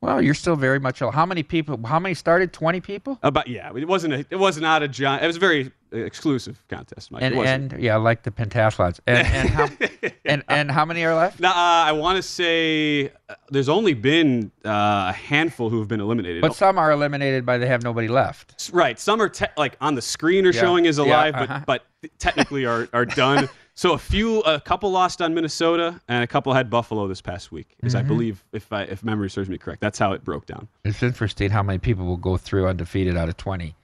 [0.00, 1.00] Well, you're still very much.
[1.00, 1.78] How many people?
[1.84, 2.52] How many started?
[2.52, 3.18] Twenty people?
[3.22, 3.72] About yeah.
[3.74, 4.14] It wasn't.
[4.14, 5.24] A, it was not a giant.
[5.24, 7.22] It was a very exclusive contest, Mike.
[7.22, 9.00] And, and yeah, I like the pentathlons.
[9.08, 9.68] And and how,
[10.24, 11.40] and, and how many are left?
[11.40, 15.88] Now, uh, I want to say uh, there's only been uh, a handful who have
[15.88, 16.42] been eliminated.
[16.42, 18.70] But some are eliminated by they have nobody left.
[18.72, 19.00] Right.
[19.00, 20.60] Some are te- like on the screen are Yeah.
[20.60, 21.62] showing as Yeah, alive, uh-huh.
[21.66, 23.48] but but technically are are done.
[23.78, 27.52] so a few, a couple lost on Minnesota, and a couple had Buffalo this past
[27.52, 27.76] week.
[27.84, 28.08] Is I Mhm.
[28.08, 30.66] believe, if I, if memory serves me correct, that's how it broke down.
[30.84, 33.76] It's interesting how many people will go through undefeated out of 20.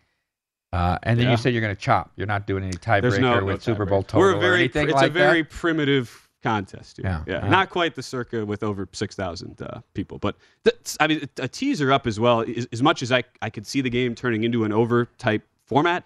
[0.72, 1.30] Uh, and then Yeah.
[1.30, 2.10] you said you're going to chop.
[2.16, 3.86] You're not doing any tiebreaker no, no with Super.
[3.86, 5.50] Bowl total We're or very, anything it's like a very that.
[5.50, 6.96] primitive contest.
[6.96, 7.06] Here.
[7.06, 7.22] Yeah.
[7.28, 7.48] Yeah, Uh-huh.
[7.50, 11.46] not quite the circa with over six thousand uh, people, but that's, I mean, a
[11.46, 12.40] teaser up as well.
[12.40, 15.42] As, as much as I I could see the game turning into an over type
[15.64, 16.04] format.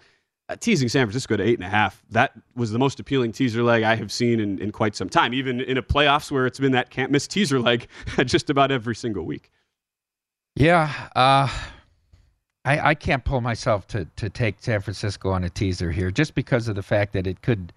[0.49, 2.01] Uh, teasing San Francisco to eight and a half.
[2.09, 5.31] That was the most appealing teaser leg I have seen in, in quite some time.
[5.33, 7.87] Even in a playoffs where it's been that can't miss teaser leg
[8.25, 9.51] just about every single week.
[10.55, 11.47] Yeah, uh,
[12.65, 16.33] I, I can't pull myself to, to take San Francisco on a teaser here just
[16.33, 17.71] because of the fact that it could.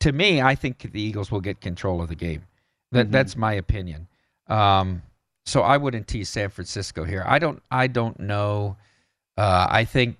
[0.00, 2.42] To me, I think the Eagles will get control of the game.
[2.92, 3.12] That Mhm.
[3.12, 4.06] that's my opinion.
[4.46, 5.02] Um,
[5.46, 7.24] so I wouldn't tease San Francisco here.
[7.26, 7.62] I don't.
[7.70, 8.76] I don't know.
[9.36, 10.16] Uh, I think,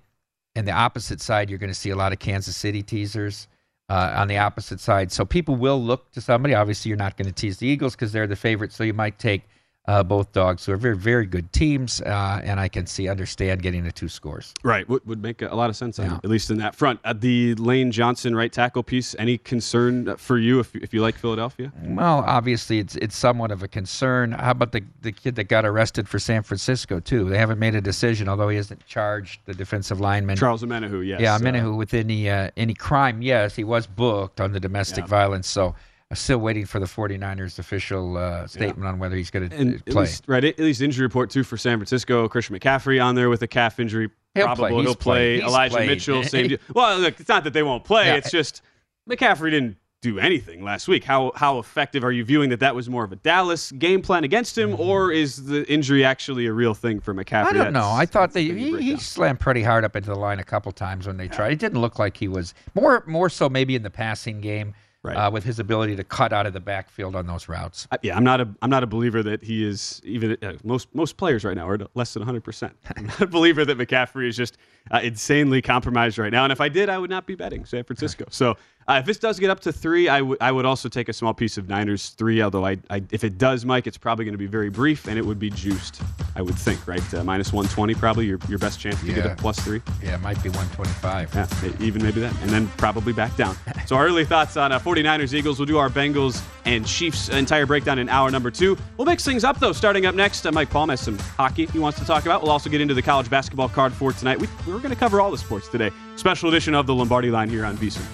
[0.59, 3.47] in the opposite side, you're going to see a lot of Kansas City teasers.
[3.91, 6.53] Uh, on the opposite side, so people will look to somebody.
[6.53, 8.71] Obviously, you're not going to tease the Eagles because they're the favorite.
[8.71, 9.41] So you might take
[9.89, 13.63] uh, both dogs, who are very, very good teams, uh, and I can see understand
[13.63, 14.53] getting the two scores.
[14.63, 16.99] Right, would, would make a lot of sense, at least in that front.
[17.03, 21.15] Uh, the Lane Johnson right tackle piece, any concern for you if, if you like
[21.15, 21.73] Philadelphia?
[21.83, 24.33] Well, obviously, it's it's somewhat of a concern.
[24.33, 27.27] How about the the kid that got arrested for San Francisco too?
[27.27, 31.19] They haven't made a decision, although he hasn't charged the defensive lineman Charles Omenihu, yes.
[31.19, 33.23] Yeah, uh, Omenihu with any uh, any crime.
[33.23, 35.07] Yes, he was booked on the domestic Yeah.
[35.07, 35.47] violence.
[35.47, 35.73] So
[36.11, 40.01] I'm still waiting for the 49ers official uh, statement on whether he's going to play.
[40.01, 42.27] least, right, at least injury report too for San Francisco.
[42.27, 44.09] Christian McCaffrey on there with a calf injury.
[44.33, 44.75] He'll Probable play.
[44.75, 45.35] He's he'll play.
[45.35, 45.87] He's Elijah played.
[45.87, 46.57] Mitchell, same deal.
[46.73, 48.07] Well, look, it's not that they won't play.
[48.07, 48.15] Yeah.
[48.15, 48.63] It's just
[49.07, 51.03] McCaffrey didn't do anything last week.
[51.03, 52.59] How how effective are you viewing that?
[52.61, 56.47] That was more of a Dallas game plan against him, or is the injury actually
[56.47, 57.49] a real thing for McCaffrey?
[57.49, 57.61] Mm-hmm.
[57.61, 57.91] I don't know.
[57.91, 61.05] I thought they, he, he slammed pretty hard up into the line a couple times
[61.05, 61.51] when they tried.
[61.51, 65.15] It didn't look like he was more more so maybe in the passing game Right.
[65.15, 67.87] uh, with his ability to cut out of the backfield on those routes.
[67.89, 70.93] I- yeah, I'm not a I'm not a believer that he is even uh, most
[70.93, 72.43] most players right now are less than 100.
[72.43, 74.57] percent I'm not a believer that McCaffrey is just
[74.91, 76.43] uh, insanely compromised right now.
[76.43, 78.25] And if I did, I would not be betting San Francisco.
[78.29, 81.09] So uh, if this does get up to three, I would I would also take
[81.09, 82.41] a small piece of Niners three.
[82.41, 85.17] Although I, I if it does, Mike, it's probably going to be very brief and
[85.19, 86.01] it would be juiced.
[86.35, 89.35] I would think right uh, minus 120 probably your your best chance to get a
[89.35, 89.81] plus three.
[90.01, 91.35] Yeah, it might be 125.
[91.35, 92.35] Yeah, even maybe that.
[92.41, 93.55] And then probably back down.
[93.89, 95.57] So our early thoughts on uh, 49ers, Eagles.
[95.57, 98.77] We'll do our Bengals and Chiefs entire breakdown in hour number two.
[98.97, 99.71] We'll mix things up, though.
[99.71, 102.43] Starting up next, uh, Mike Palm has some hockey he wants to talk about.
[102.43, 104.39] We'll also get into the college basketball card for tonight.
[104.39, 105.91] We, we're going to cover all the sports today.
[106.15, 108.05] Special edition of the Lombardi line here on VSiN.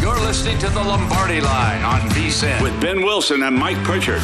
[0.00, 4.22] You're listening to the Lombardi Line on VSiN with Ben Wilson and Mike Pritchard.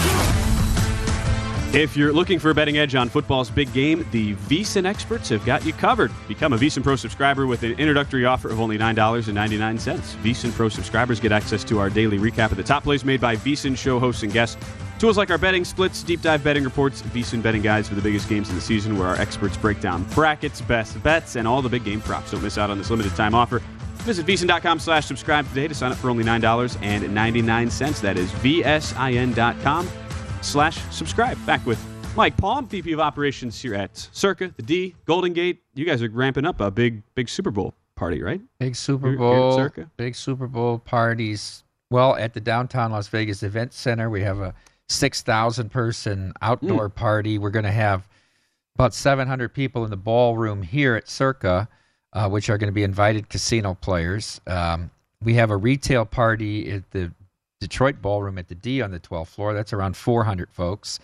[1.74, 5.44] If you're looking for a betting edge on football's big game, the VSiN experts have
[5.44, 6.12] got you covered.
[6.28, 10.22] Become a VSiN Pro subscriber with an introductory offer of only $9.99.
[10.22, 13.34] VSiN Pro subscribers get access to our daily recap of the top plays made by
[13.34, 14.56] VSiN show hosts and guests.
[15.00, 18.28] Tools like our betting splits, deep dive betting reports, VSiN betting guides for the biggest
[18.28, 21.68] games of the season, where our experts break down brackets, best bets, and all the
[21.68, 22.30] big game props.
[22.30, 23.60] Don't miss out on this limited time offer.
[24.04, 28.00] Visit VSiN.com slash subscribe today to sign up for only $9.99.
[28.00, 29.88] That is VSIN.com
[30.44, 31.44] slash subscribe.
[31.46, 31.82] Back with
[32.16, 35.62] Mike Palm, VP of Operations here at Circa, the D, Golden Gate.
[35.74, 38.40] You guys are ramping up a big, big Super Bowl party, right?
[38.58, 39.90] Big Super Here- here Bowl, Circa?
[39.96, 41.64] big Super Bowl parties.
[41.90, 44.54] Well, at the downtown Las Vegas Event Center, we have a
[44.88, 46.94] 6,000 person outdoor Hmm.
[46.94, 47.38] party.
[47.38, 48.06] We're going to have
[48.76, 51.68] about 700 people in the ballroom here at Circa,
[52.12, 54.40] uh, which are going to be invited casino players.
[54.46, 54.90] Um,
[55.22, 57.12] we have a retail party at the
[57.60, 59.54] Detroit Ballroom at the D on the 12th floor.
[59.54, 60.98] That's around 400 folks.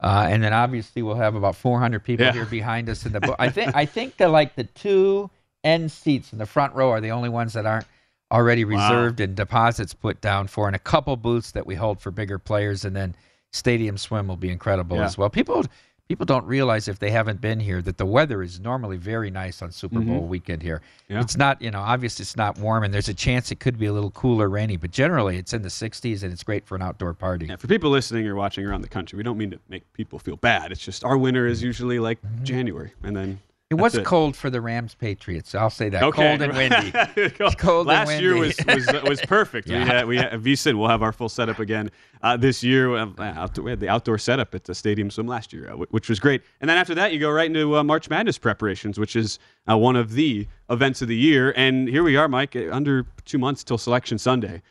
[0.00, 2.32] Uh, and then obviously we'll have about 400 people Yeah.
[2.32, 3.20] here behind us in the.
[3.28, 5.30] bo- I think I think the like the two
[5.64, 7.86] end seats in the front row are the only ones that aren't
[8.30, 8.70] already Wow.
[8.72, 12.38] reserved and deposits put down for, and a couple booths that we hold for bigger
[12.38, 13.14] players, and then
[13.52, 15.04] Stadium Swim will be incredible Yeah.
[15.06, 15.30] as well.
[15.30, 15.64] People
[16.08, 19.60] people don't realize if they haven't been here that the weather is normally very nice
[19.62, 20.06] on Super Mhm.
[20.06, 20.80] Bowl weekend here.
[21.08, 21.20] Yeah.
[21.20, 23.86] It's not, you know, obviously it's not warm, and there's a chance it could be
[23.86, 26.82] a little cooler, rainy, but generally it's in the 60s and it's great for an
[26.82, 27.46] outdoor party.
[27.46, 30.18] Yeah, for people listening or watching around the country, we don't mean to make people
[30.18, 30.70] feel bad.
[30.70, 32.44] It's just our winter is usually like Mm-hmm.
[32.44, 35.52] January, and then It was That's cold for the Rams Patriots.
[35.52, 36.00] I'll say that.
[36.00, 36.38] Okay.
[36.38, 36.56] Cold and
[37.16, 37.30] windy.
[37.58, 39.68] cold Last and year was was, was perfect.
[39.76, 39.78] Yeah.
[39.82, 40.78] We had we had VSIN.
[40.78, 41.90] We'll have our full setup again
[42.22, 42.90] uh, this year.
[42.90, 46.08] We, uh, we had the outdoor setup at the Stadium Swim last year, uh, which
[46.08, 46.42] was great.
[46.60, 49.76] And then after that, you go right into uh, March Madness preparations, which is uh,
[49.76, 51.52] one of the events of the year.
[51.56, 54.62] And here we are, Mike, uh, under two months till Selection Sunday.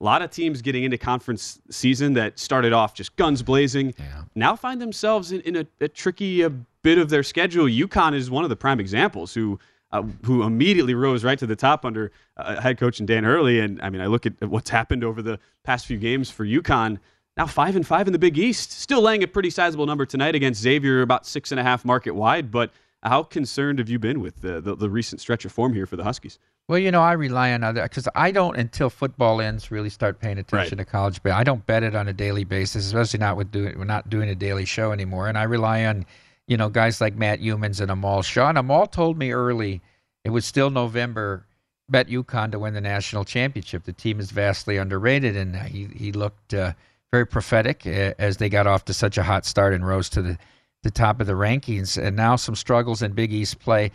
[0.00, 3.94] A lot of teams getting into conference season that started off just guns blazing
[4.34, 6.50] now find themselves in, in a, a tricky uh,
[6.84, 7.64] bit of their schedule.
[7.64, 9.58] UConn is one of the prime examples who
[9.90, 13.60] uh, who immediately rose right to the top under uh, head coach and Dan Hurley.
[13.60, 16.98] And I mean, I look at what's happened over the past few games for UConn.
[17.36, 20.34] Now five and five in the Big East, still laying a pretty sizable number tonight
[20.36, 22.50] against Xavier, about six and a half market wide.
[22.50, 22.70] But
[23.02, 25.96] how concerned have you been with the, the, the recent stretch of form here for
[25.96, 26.38] the Huskies?
[26.66, 30.18] Well, you know, I rely on other because I don't until football ends really start
[30.18, 31.22] paying attention to college.
[31.22, 34.08] But I don't bet it on a daily basis, especially not with doing we're not
[34.08, 35.28] doing a daily show anymore.
[35.28, 36.06] And I rely on,
[36.46, 38.48] you know, guys like Matt Youmans and Amal Shah.
[38.48, 39.80] And Amal told me early
[40.24, 41.46] it was still November.
[41.90, 43.84] Bet UConn to win the national championship.
[43.84, 46.72] The team is vastly underrated, and he he looked uh,
[47.12, 50.22] very prophetic uh, as they got off to such a hot start and rose to
[50.22, 50.38] the
[50.82, 52.02] the top of the rankings.
[52.02, 53.90] And now some struggles in Big East play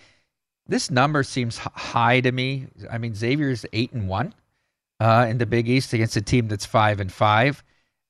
[0.69, 2.67] this number seems high to me.
[2.89, 4.33] I mean, Xavier's eight and one
[4.99, 7.63] uh, in the Big East against a team that's five and five.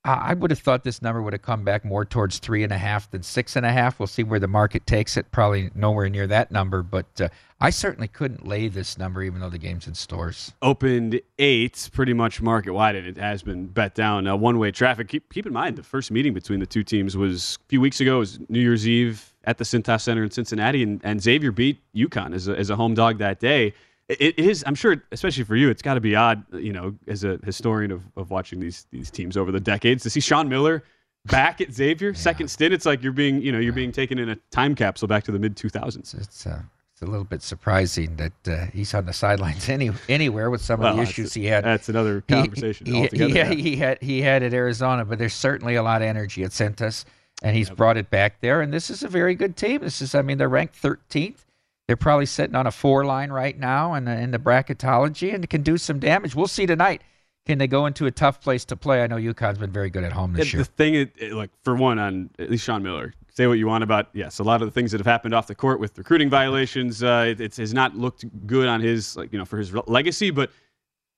[0.05, 2.77] I would have thought this number would have come back more towards three and a
[2.77, 3.99] half than six and a half.
[3.99, 5.29] We'll see where the market takes it.
[5.31, 7.27] Probably nowhere near that number, but uh,
[7.59, 10.53] I certainly couldn't lay this number, even though the game's in stores.
[10.61, 14.25] Opened eight, pretty much market wide, and it has been bet down.
[14.39, 15.09] One way traffic.
[15.09, 17.99] Keep, keep in mind, the first meeting between the two teams was a few weeks
[17.99, 18.17] ago.
[18.17, 21.77] It was New Year's Eve at the Cintas Center in Cincinnati, and, and Xavier beat
[21.93, 23.73] UConn as a, as a home dog that day.
[24.09, 27.23] It, is, I'm sure, especially for you, it's got to be odd, you know, as
[27.23, 30.83] a historian of, of watching these these teams over the decades, to see Sean Miller
[31.25, 32.73] back at Xavier, second stint.
[32.73, 35.31] It's like you're being, you know, you're being taken in a time capsule back to
[35.31, 36.19] the mid 2000s.
[36.19, 40.49] It's uh, it's a little bit surprising that uh, he's on the sidelines any anywhere
[40.49, 41.63] with some of Well, the issues he had.
[41.63, 43.49] that's another conversation he, altogether, He, yeah.
[43.53, 47.05] he had he had at Arizona, but there's certainly a lot of energy at Cintas,
[47.43, 48.61] and he's brought it back there.
[48.61, 49.81] And this is a very good team.
[49.81, 51.45] This is, I mean, they're ranked 13th.
[51.89, 55.49] They're probably sitting on a four line right now in the, in the bracketology and
[55.49, 56.35] can do some damage.
[56.35, 57.01] We'll see tonight.
[57.47, 59.01] Can they go into a tough place to play?
[59.01, 60.65] I know UConn's been very good at home this the year.
[60.65, 63.83] thing, is, it- like for one, on at least Sean Miller, say what you want
[63.83, 66.29] about yes, a lot of the things that have happened off the court with recruiting
[66.29, 69.73] violations, uh, it, it's has not looked good on his like you know for his
[69.87, 70.51] legacy, but.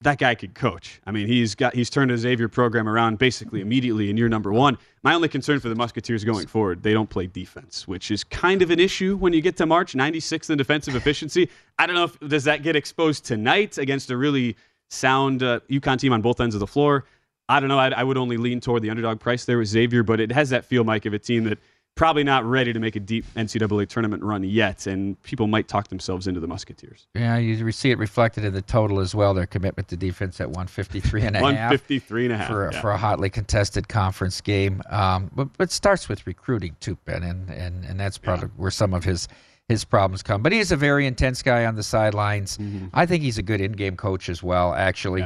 [0.01, 0.99] That guy could coach.
[1.05, 4.51] I mean, he's got he's turned his Xavier program around basically immediately in year number
[4.51, 4.77] one.
[5.03, 8.61] My only concern for the Musketeers going forward, they don't play defense, which is kind
[8.61, 9.93] of an issue when you get to March.
[9.93, 11.49] 96th in defensive efficiency.
[11.77, 14.55] I don't know if does that get exposed tonight against a really
[14.89, 17.05] sound uh, UConn team on both ends of the floor.
[17.47, 17.79] I don't know.
[17.79, 20.49] I, I would only lean toward the underdog price there with Xavier, but it has
[20.49, 21.59] that feel, Mike, of a team that
[22.01, 25.89] probably not ready to make a deep NCAA tournament run yet, and people might talk
[25.89, 27.05] themselves into the Musketeers.
[27.13, 29.35] Yeah, you see it reflected in the total as well.
[29.35, 31.43] Their commitment to defense at 153 and a half.
[31.43, 32.81] 153 and a half, for, yeah.
[32.81, 34.81] for a hotly contested conference game.
[34.89, 38.71] Um, but but it starts with recruiting too, Ben, and and, and that's probably where
[38.71, 39.27] some of his
[39.69, 40.41] his problems come.
[40.41, 42.57] But he's a very intense guy on the sidelines.
[42.57, 42.87] Mm-hmm.
[42.95, 45.23] I think he's a good in-game coach as well, actually.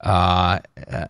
[0.00, 0.60] Uh,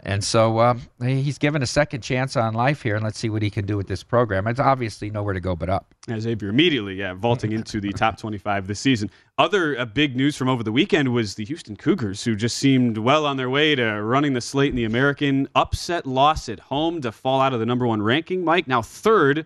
[0.03, 3.43] and so um, he's given a second chance on life here, and let's see what
[3.43, 4.47] he can do with this program.
[4.47, 5.95] It's obviously nowhere to go but up.
[6.09, 9.11] As Xavier immediately, yeah, vaulting into the top 25 this season.
[9.37, 12.97] Other uh, big news from over the weekend was the Houston Cougars, who just seemed
[12.97, 15.49] well on their way to running the slate in the American.
[15.55, 18.43] Upset loss at home to fall out of the number one ranking.
[18.43, 19.45] Mike, now third.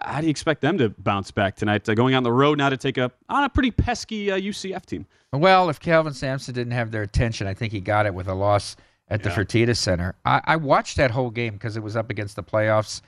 [0.00, 1.88] How do you expect them to bounce back tonight?
[1.88, 4.86] Uh, going on the road now to take up on a pretty pesky uh, UCF
[4.86, 5.06] team.
[5.38, 8.34] Well, if Kelvin Sampson didn't have their attention, I think he got it with a
[8.34, 8.76] loss
[9.08, 9.36] at the Yeah.
[9.36, 10.14] Fertitta Center.
[10.24, 13.02] I, I watched that whole game because it was up against the playoffs,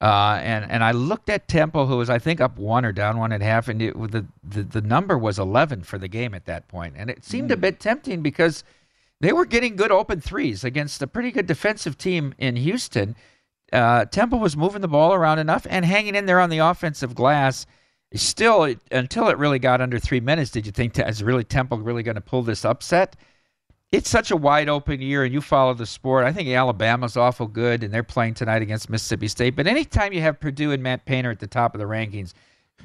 [0.00, 3.18] uh, and and I looked at Temple, who was I think up one or down
[3.18, 6.34] one and a half, and it, the, the the number was eleven for the game
[6.34, 7.60] at that point, and it seemed a Hmm.
[7.60, 8.64] bit tempting because
[9.20, 13.14] they were getting good open threes against a pretty good defensive team in Houston.
[13.72, 17.14] Uh, Temple was moving the ball around enough and hanging in there on the offensive
[17.14, 17.66] glass.
[18.14, 21.78] Still, it, until it really got under three minutes, did you think is really Temple
[21.78, 23.16] really going to pull this upset?
[23.92, 26.24] It's such a wide open year, and you follow the sport.
[26.24, 29.56] I think Alabama's awful good, and they're playing tonight against Mississippi State.
[29.56, 32.34] But anytime you have Purdue and Matt Painter at the top of the rankings,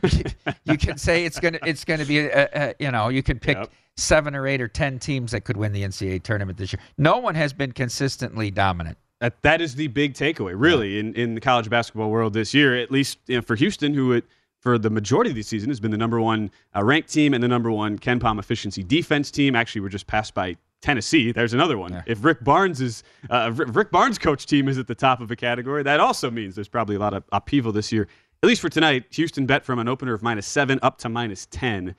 [0.65, 3.57] you can say it's gonna it's gonna be a, a, you know you can pick
[3.57, 3.71] Yep.
[3.95, 6.81] seven or eight or ten teams that could win the NCAA tournament this year.
[6.97, 8.97] No one has been consistently dominant.
[9.21, 12.75] That that is the big takeaway, really, in, in the college basketball world this year.
[12.75, 14.25] At least you know, for Houston, who it,
[14.65, 17.43] for the majority of the season has been the number one uh, ranked team and
[17.43, 19.55] the number one KenPom efficiency defense team.
[19.55, 21.31] Actually, we're just passed by Tennessee.
[21.31, 22.03] There's another one.
[22.07, 25.35] If Rick Barnes is uh, Rick Barnes' coach team is at the top of a
[25.35, 28.07] category, that also means there's probably a lot of upheaval this year.
[28.41, 31.45] at least for tonight, Houston bet from an opener of minus seven up to minus
[31.51, 31.93] 10.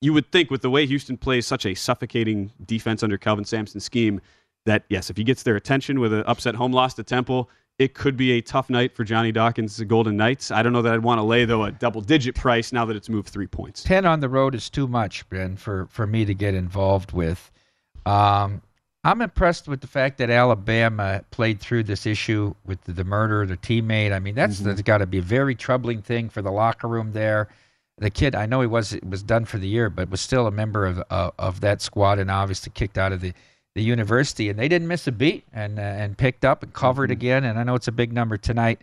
[0.00, 3.82] You would think, with the way Houston plays such a suffocating defense under Kelvin Sampson's
[3.82, 4.20] scheme,
[4.64, 7.94] that yes, if he gets their attention with an upset home loss to Temple, it
[7.94, 10.50] could be a tough night for Johnny Dawkins' Golden Knights.
[10.50, 12.96] I don't know that I'd want to lay though a double digit price now that
[12.96, 13.82] it's moved three points.
[13.82, 17.50] Ten on the road is too much, Ben, for for me to get involved with.
[18.06, 18.62] Um,
[19.04, 23.42] I'm impressed with the fact that Alabama played through this issue with the, the murder
[23.42, 24.12] of their teammate.
[24.12, 24.68] I mean, that's, Mm-hmm.
[24.68, 27.48] that's got to be a very troubling thing for the locker room there.
[27.98, 30.50] The kid, I know he was was done for the year, but was still a
[30.52, 33.32] member of uh, of that squad, and obviously kicked out of the,
[33.74, 34.48] the university.
[34.48, 37.12] And they didn't miss a beat, and uh, and picked up and covered Mm-hmm.
[37.12, 37.44] again.
[37.44, 38.80] And I know it's a big number tonight,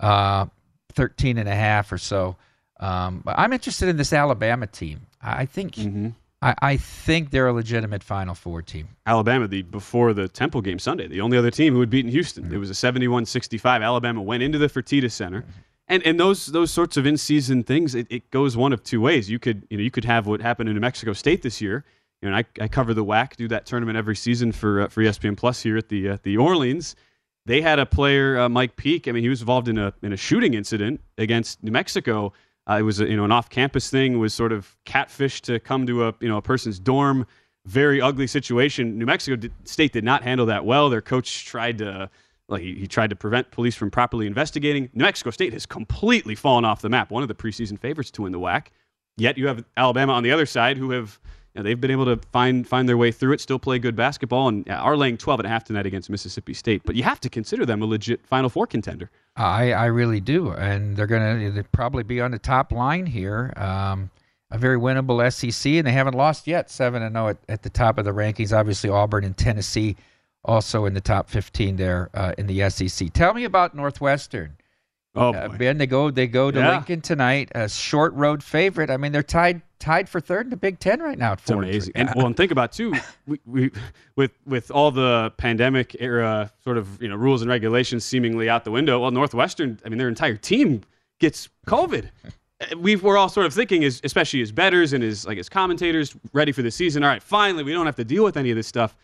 [0.00, 0.46] uh,
[0.92, 2.36] 13 and a half or so.
[2.80, 5.06] Um, but I'm interested in this Alabama team.
[5.22, 6.08] I think Mm-hmm.
[6.42, 8.88] I, I think they're a legitimate Final Four team.
[9.06, 12.52] Alabama, the before the Temple game Sunday, the only other team who had beaten Houston.
[12.52, 13.82] It was a 71-65.
[13.82, 15.44] Alabama went into the Fertitta Center.
[15.88, 19.30] And and those those sorts of in-season things, it, it goes one of two ways.
[19.30, 21.84] You could you know you could have what happened in New Mexico State this year.
[22.24, 24.88] You know, and I, I cover the WAC, do that tournament every season for uh,
[24.88, 26.96] for ESPN Plus here at the uh, the Orleans.
[27.44, 29.06] They had a player, uh, Mike Peake.
[29.06, 32.32] I mean, he was involved in a in a shooting incident against New Mexico.
[32.66, 34.18] Uh, it was a, you know an off-campus thing.
[34.18, 37.26] Was sort of catfish to come to a you know a person's dorm.
[37.66, 38.98] Very ugly situation.
[38.98, 40.88] New Mexico did, State did not handle that well.
[40.88, 42.08] Their coach tried to
[42.48, 44.88] like he, he tried to prevent police from properly investigating.
[44.94, 47.10] New Mexico State has completely fallen off the map.
[47.10, 48.68] One of the preseason favorites to win the WAC.
[49.18, 51.20] Yet you have Alabama on the other side who have
[51.54, 53.94] you know, they've been able to find find their way through it, still play good
[53.94, 56.82] basketball, and are laying 12 and a half tonight against Mississippi State.
[56.84, 59.10] But you have to consider them a legit Final Four contender.
[59.36, 63.52] I, I really do, and they're going to probably be on the top line here.
[63.56, 64.10] Um,
[64.50, 66.70] a very winnable SEC, and they haven't lost yet.
[66.70, 68.56] Seven and zero at, at the top of the rankings.
[68.56, 69.96] Obviously, Auburn and Tennessee
[70.44, 73.12] also in the top fifteen there uh, in the SEC.
[73.12, 74.56] Tell me about Northwestern.
[75.16, 76.70] Oh, uh, Ben, they go they go to Yeah.
[76.72, 77.50] Lincoln tonight.
[77.54, 78.90] A short road favorite.
[78.90, 81.32] I mean, they're tied tied for third in the Big Ten right now.
[81.32, 81.92] At It's amazing.
[81.94, 82.94] And well, and think about too,
[83.26, 83.70] we, we
[84.16, 88.64] with with all the pandemic era sort of you know rules and regulations seemingly out
[88.64, 88.98] the window.
[89.00, 90.82] Well, Northwestern, I mean, their entire team
[91.20, 92.08] gets COVID.
[92.24, 95.48] Uh, We we're all sort of thinking, as especially as bettors and as like as
[95.50, 97.02] commentators, ready for the season.
[97.02, 98.96] All right, finally, we don't have to deal with any of this stuff.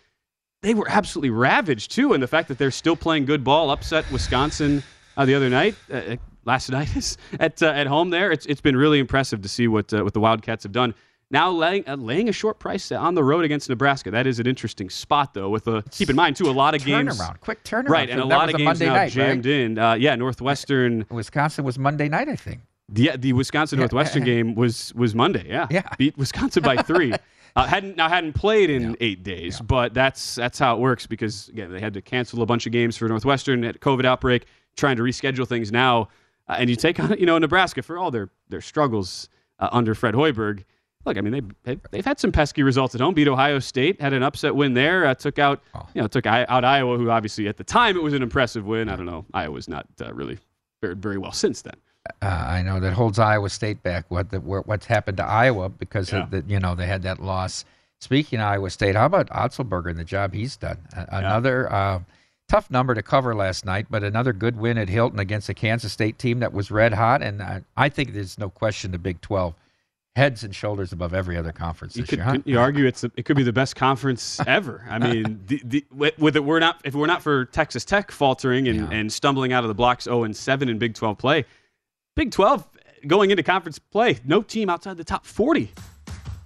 [0.63, 4.11] They were absolutely ravaged too, and the fact that they're still playing good ball, upset
[4.11, 4.83] Wisconsin
[5.17, 6.17] uh, the other night, uh,
[6.51, 8.11] last night at uh, at home.
[8.11, 10.95] There, it's it's been really impressive to see what uh, what the Wildcats have done.
[11.33, 14.11] Now laying uh, laying a short price on the road against Nebraska.
[14.11, 15.49] That is an interesting spot though.
[15.49, 17.89] With a keep in mind too, a lot of games turnaround, quick turnaround.
[17.89, 19.55] right, and a lot of games Monday now night, jammed right?
[19.55, 19.79] in.
[19.79, 21.07] Uh, yeah, Northwestern.
[21.11, 22.61] Wisconsin was Monday night, I think.
[22.93, 25.47] Yeah, the Wisconsin Northwestern game was was Monday.
[25.49, 25.83] Yeah, Yeah.
[25.99, 27.13] beat Wisconsin by three.
[27.57, 31.49] uh, hadn't now hadn't played in eight days, but that's that's how it works because
[31.51, 34.47] again they had to cancel a bunch of games for Northwestern at COVID outbreak,
[34.77, 36.09] trying to reschedule things now,
[36.51, 39.29] uh, and you take on you know Nebraska for all their their struggles
[39.59, 40.65] uh, under Fred Hoiberg.
[41.07, 43.15] Look, I mean they they've, had some pesky results at home.
[43.15, 45.07] Beat Ohio State, had an upset win there.
[45.07, 45.63] Uh, took out
[45.95, 48.67] you know took I- out Iowa, who obviously at the time it was an impressive
[48.67, 48.89] win.
[48.91, 50.39] I don't know, Iowa's not uh, really
[50.83, 51.75] fared very well since then.
[52.23, 54.05] uh, I know that holds Iowa State back.
[54.11, 57.65] What the, what's happened to Iowa because of the, you know they had that loss.
[58.01, 60.79] Speaking of Iowa State, how about Otzelberger and the job he's done?
[60.97, 62.01] A- Another uh,
[62.51, 65.93] tough number to cover last night, but another good win at Hilton against a Kansas
[65.93, 67.23] State team that was red hot.
[67.23, 69.55] And I, I think there's no question the Big 12
[70.17, 72.25] heads and shoulders above every other conference You this could, year.
[72.25, 72.39] huh?
[72.45, 74.85] you argue it's the, it could be the best conference ever.
[74.91, 75.85] I mean, the, the,
[76.19, 79.63] with it, we're not if we're not for Texas Tech faltering and, and stumbling out
[79.63, 81.45] of the blocks 0 and 7 in Big 12 play,
[82.17, 82.67] Big 12
[83.07, 85.71] going into conference play, no team outside the top 40.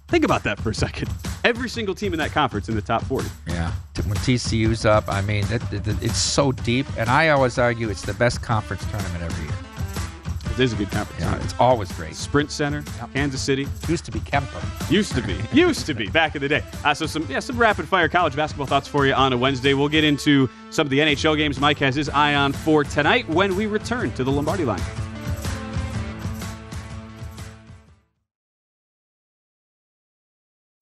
[0.07, 1.09] Think about that for a second.
[1.43, 3.27] Every single team in that conference in the top 40.
[3.47, 3.71] Yeah.
[4.05, 6.85] When TCU's up, I mean, it, it, it's so deep.
[6.97, 9.55] And I always argue it's the best conference tournament every year.
[10.55, 11.21] It is a good conference.
[11.21, 12.15] Yeah, it's always great.
[12.15, 12.81] Sprint Center,
[13.13, 13.67] Kansas City.
[13.89, 14.61] Used to be Kemper.
[14.89, 15.37] Used to be.
[15.53, 16.63] Used to be back in the day.
[16.85, 19.73] Uh, so some yeah, some rapid fire college basketball thoughts for you on a Wednesday.
[19.73, 23.27] We'll get into some of the NHL games Mike has his eye on for tonight
[23.27, 24.81] when we return to the Lombardi line.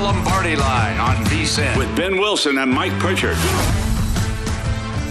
[0.00, 3.36] Lombardi Line on VSIN with Ben Wilson and Mike Pritchard.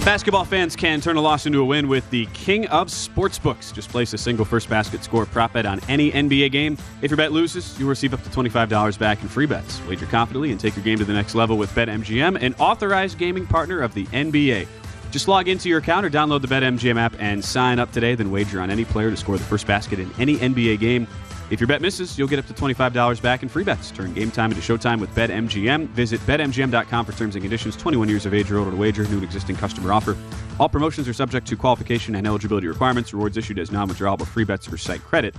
[0.04, 3.72] Basketball fans can turn a loss into a win with the king of sportsbooks.
[3.72, 6.76] Just place a single first basket score prop bet on any NBA game.
[7.04, 9.80] If your bet loses, you'll receive up to $25 back in free bets.
[9.86, 13.46] Wager confidently and take your game to the next level with BetMGM, an authorized gaming
[13.46, 14.68] partner of the NBA.
[15.12, 18.32] Just log into your account or download the BetMGM app and sign up today, then
[18.32, 21.08] wager on any player to score the first basket in any NBA game.
[21.50, 23.92] If your bet misses, you'll get up to $25 back in free bets.
[23.92, 25.88] Turn game time into showtime with BetMGM.
[25.90, 27.76] Visit BetMGM.com for terms and conditions.
[27.76, 29.04] 21 years of age or older to wager.
[29.04, 30.16] New and existing customer offer.
[30.60, 33.14] All promotions are subject to qualification and eligibility requirements.
[33.14, 35.36] Rewards issued as non-withdrawable free bets for site credit.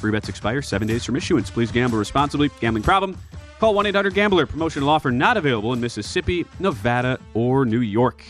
[0.00, 1.50] Free bets expire seven days from issuance.
[1.50, 2.50] Please gamble responsibly.
[2.60, 3.18] Gambling problem?
[3.58, 4.46] Call 1-800-GAMBLER.
[4.46, 8.24] Promotional offer not available in Mississippi, Nevada, or New York.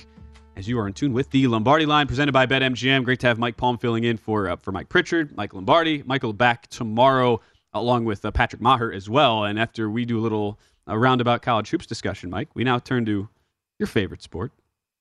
[0.57, 3.05] As you are in tune with the Lombardi line presented by BetMGM.
[3.05, 6.03] Great to have Mike Palm filling in for uh, for Mike Pritchard, Mike Lombardi.
[6.05, 7.40] Michael back tomorrow
[7.72, 9.44] along with uh, Patrick Maher as well.
[9.44, 13.07] And after we do a little uh, roundabout college hoops discussion, Mike, we now turn
[13.07, 13.28] to
[13.78, 14.53] your favorite sport.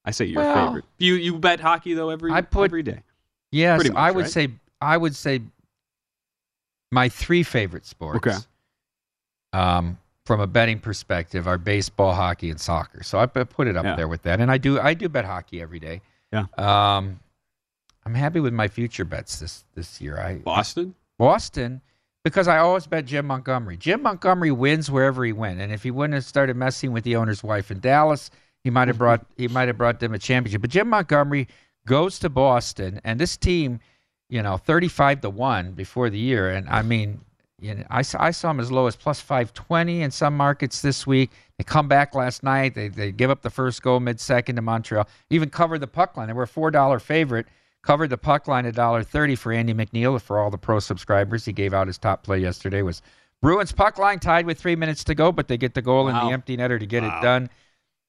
[0.05, 0.85] I say your Well- favorite.
[0.97, 3.01] You you bet hockey though every I put- every day.
[3.51, 4.31] Yes, much, I would right?
[4.31, 5.41] say I would say
[6.91, 8.17] my three favorite sports.
[8.17, 8.37] Okay.
[9.51, 9.97] Um,
[10.29, 13.01] from a betting perspective, are baseball, hockey, and soccer.
[13.01, 13.95] So I put it up Yeah.
[13.95, 16.03] there with that, and I do I do bet hockey every day.
[16.31, 16.45] Yeah.
[16.55, 17.19] Um,
[18.05, 20.19] I'm happy with my future bets this this year.
[20.19, 20.93] I Boston.
[21.17, 21.81] Boston,
[22.23, 23.75] because I always bet Jim Montgomery.
[23.75, 27.15] Jim Montgomery wins wherever he went, and if he wouldn't have started messing with the
[27.15, 28.29] owner's wife in Dallas,
[28.63, 30.61] he might have brought he might have brought them a championship.
[30.61, 31.47] But Jim Montgomery
[31.87, 33.79] goes to Boston, and this team,
[34.29, 37.21] you know, thirty-five to one before the year, and I mean.
[37.61, 40.81] You know, I, saw- I saw them as low as plus 520 in some markets
[40.81, 41.31] this week.
[41.57, 42.73] They come back last night.
[42.75, 45.07] They, they give up the first goal mid second to Montreal.
[45.29, 46.27] Even covered the puck line.
[46.27, 47.47] They were a $4 favorite
[47.81, 51.45] covered the puck line at $1.30 for Andy MacNeil for all the pro subscribers.
[51.45, 53.01] He gave out his top play yesterday was
[53.41, 56.13] Bruins puck line tied with three minutes to go, but they get the goal in
[56.13, 56.27] Wow.
[56.27, 57.17] the empty netter to get Wow.
[57.17, 57.49] it done.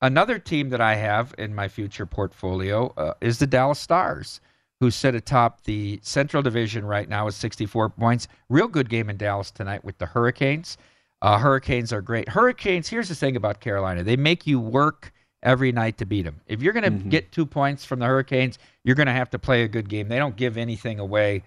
[0.02, 4.40] Another team that I have in my future portfolio uh, is the Dallas Stars,
[4.80, 8.28] who sit atop the Central Division right now with 64 points.
[8.48, 10.78] Real good game in Dallas tonight with the Hurricanes.
[11.22, 12.28] Uh, Hurricanes are great.
[12.30, 15.12] Hurricanes, here's the thing about Carolina they make you work
[15.42, 16.40] every night to beat them.
[16.46, 17.08] If you're going to Mm-hmm.
[17.10, 20.08] get two points from the Hurricanes, you're going to have to play a good game.
[20.08, 21.42] They don't give anything away.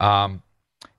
[0.00, 0.42] Um,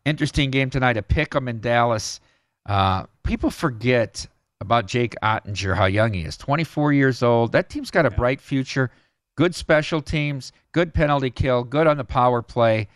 [0.06, 0.98] interesting game tonight.
[0.98, 2.20] A pick 'em in Dallas.
[2.66, 4.26] Uh, people forget
[4.62, 6.36] about Jake Oettinger, how young he is.
[6.38, 7.52] 24 years old.
[7.52, 8.90] That team's got a bright future.
[9.36, 12.88] Good special teams, good penalty kill, good on the power play.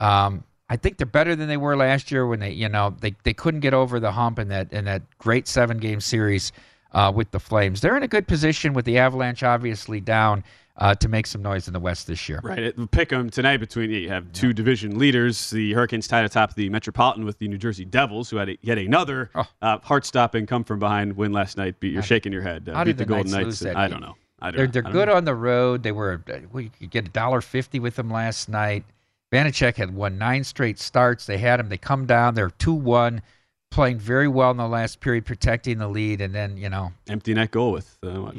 [0.00, 3.14] Um, I think they're better than they were last year when they, you know, they,
[3.22, 6.52] they couldn't get over the hump in that in that great seven game series
[6.92, 7.80] uh, with the Flames.
[7.80, 10.42] They're in a good position with the Avalanche obviously down
[10.76, 12.40] uh, to make some noise in the West this year.
[12.42, 12.58] Right.
[12.58, 15.50] It, pick 'em tonight between you have two division leaders.
[15.50, 18.78] The Hurricanes tied atop the Metropolitan with the New Jersey Devils, who had a, yet
[18.78, 19.30] another
[19.62, 21.78] uh, heart-stopping come from behind win last night.
[21.78, 22.68] Beat, you're shaking your head.
[22.68, 22.84] Uh, Oh.
[22.84, 23.46] Beat the the Golden Knights Knights.
[23.46, 24.16] lose that I don't know.
[24.50, 25.14] They're they're good know.
[25.14, 25.82] on the road.
[25.82, 26.22] They were
[26.52, 28.84] we could get a dollar fifty with them last night.
[29.32, 31.26] Vanecek had won nine straight starts.
[31.26, 31.68] They had him.
[31.68, 32.34] They come down.
[32.34, 33.22] They're two one,
[33.70, 37.34] playing very well in the last period, protecting the lead, and then you know empty
[37.34, 38.34] net goal with uh, what,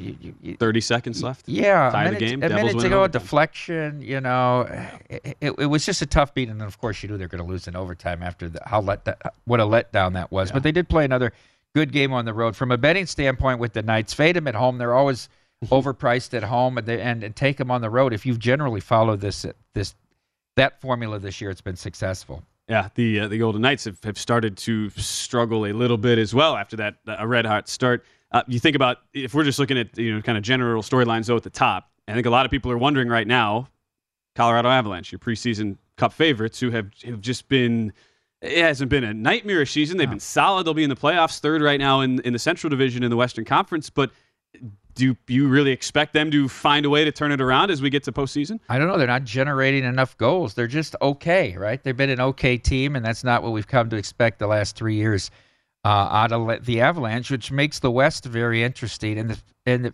[0.60, 1.48] 30 seconds left.
[1.50, 2.44] Yeah, tie the minute, game.
[2.44, 4.02] a Devils minute to go, a deflection.
[4.02, 4.62] You know,
[5.10, 7.28] it, it, it was just a tough beat, and then of course you knew they're
[7.28, 10.52] going to lose in overtime after the, how let that, what a letdown that was.
[10.52, 11.34] But they did play another
[11.76, 12.56] good game on the road.
[12.56, 14.78] From a betting standpoint, with the Knights, fade them at home.
[14.78, 15.28] They're always
[15.68, 18.14] overpriced at home, and, they, and and take them on the road.
[18.14, 19.96] If you've generally followed this this
[20.56, 22.44] that formula this year, it's been successful.
[22.68, 26.34] Yeah, the uh, the Golden Knights have, have started to struggle a little bit as
[26.34, 28.04] well after that a red hot start.
[28.32, 31.28] Uh, you think about if we're just looking at you know kind of general storylines
[31.28, 31.92] though at the top.
[32.08, 33.68] I think a lot of people are wondering right now,
[34.36, 37.94] Colorado Avalanche, your preseason Cup favorites, who have have just been.
[38.42, 39.98] It hasn't been a nightmarish season.
[39.98, 40.66] They've been solid.
[40.66, 43.16] They'll be in the playoffs, third right now in in the Central Division in the
[43.16, 43.90] Western Conference.
[43.90, 44.12] But
[44.96, 47.90] do you really expect them to find a way to turn it around as we
[47.90, 48.60] get to postseason?
[48.70, 48.98] I don't know.
[48.98, 50.54] They're not generating enough goals.
[50.54, 51.84] They're just okay, right?
[51.84, 54.76] They've been an okay team, and that's not what we've come to expect the last
[54.76, 55.30] three years
[55.84, 59.20] uh, out of the Avalanche, which makes the West very interesting.
[59.20, 59.94] And the and the,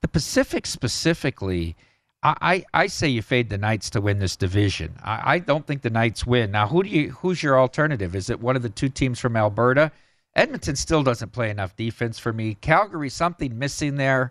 [0.00, 1.76] the Pacific specifically,
[2.22, 4.94] I, I, I say you fade the Knights to win this division.
[5.02, 6.52] I, I don't think the Knights win.
[6.52, 7.10] Now, who do you?
[7.10, 8.14] Who's your alternative?
[8.14, 9.92] Is it one of the two teams from Alberta?
[10.36, 12.54] Edmonton still doesn't play enough defense for me.
[12.60, 14.30] Calgary, something missing there.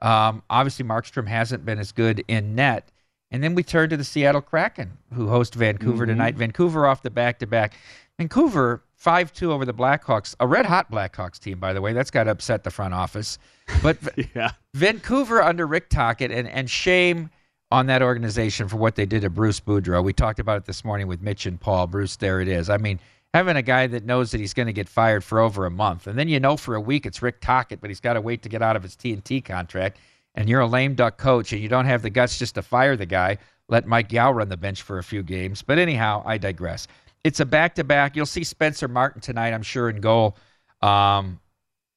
[0.00, 2.90] Um, obviously, Markstrom hasn't been as good in net.
[3.30, 6.12] And then we turn to the Seattle Kraken, who host Vancouver Mm-hmm.
[6.12, 6.34] tonight.
[6.34, 7.74] Vancouver off the back to back.
[8.18, 11.92] Vancouver 5 2 over the Blackhawks, a red hot Blackhawks team, by the way.
[11.92, 13.38] That's got to upset the front office.
[13.82, 13.96] But
[14.34, 14.50] yeah.
[14.74, 17.30] Vancouver under Rick Tocchet, and, and shame
[17.70, 20.04] on that organization for what they did to Bruce Boudreau.
[20.04, 21.86] We talked about it this morning with Mitch and Paul.
[21.86, 22.68] Bruce, there it is.
[22.68, 23.00] I mean,
[23.34, 26.06] having a guy that knows that he's going to get fired for over a month,
[26.06, 28.42] and then you know for a week it's Rick Tocchet, but he's got to wait
[28.42, 29.98] to get out of his TNT contract,
[30.34, 32.96] and you're a lame duck coach, and you don't have the guts just to fire
[32.96, 33.38] the guy.
[33.68, 35.62] Let Mike Yeo run the bench for a few games.
[35.62, 36.88] But anyhow, I digress.
[37.24, 38.16] It's a back to back.
[38.16, 40.36] You'll see Spencer Martin tonight, I'm sure, in goal.
[40.82, 41.38] Um,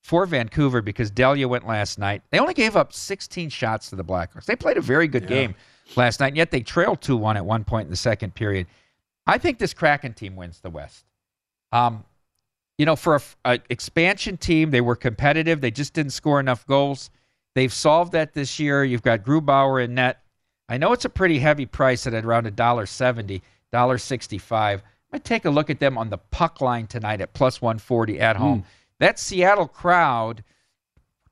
[0.05, 2.21] for Vancouver because Delia went last night.
[2.29, 4.45] They only gave up 16 shots to the Blackhawks.
[4.45, 5.55] They played a very good game
[5.95, 8.67] last night, and yet they trailed 2 1 at one point in the second period.
[9.25, 11.05] I think this Kraken team wins the West.
[11.75, 12.05] Um,
[12.77, 15.61] you know, for a, a expansion team, they were competitive.
[15.61, 17.09] They just didn't score enough goals.
[17.53, 18.83] They've solved that this year.
[18.83, 20.21] You've got Grubauer in net.
[20.67, 24.83] I know it's a pretty heavy price at around a dollar seventy, dollar sixty-five.
[25.11, 28.19] I take a look at them on the puck line tonight at plus one forty
[28.19, 28.65] at home.
[28.99, 30.43] That Seattle crowd,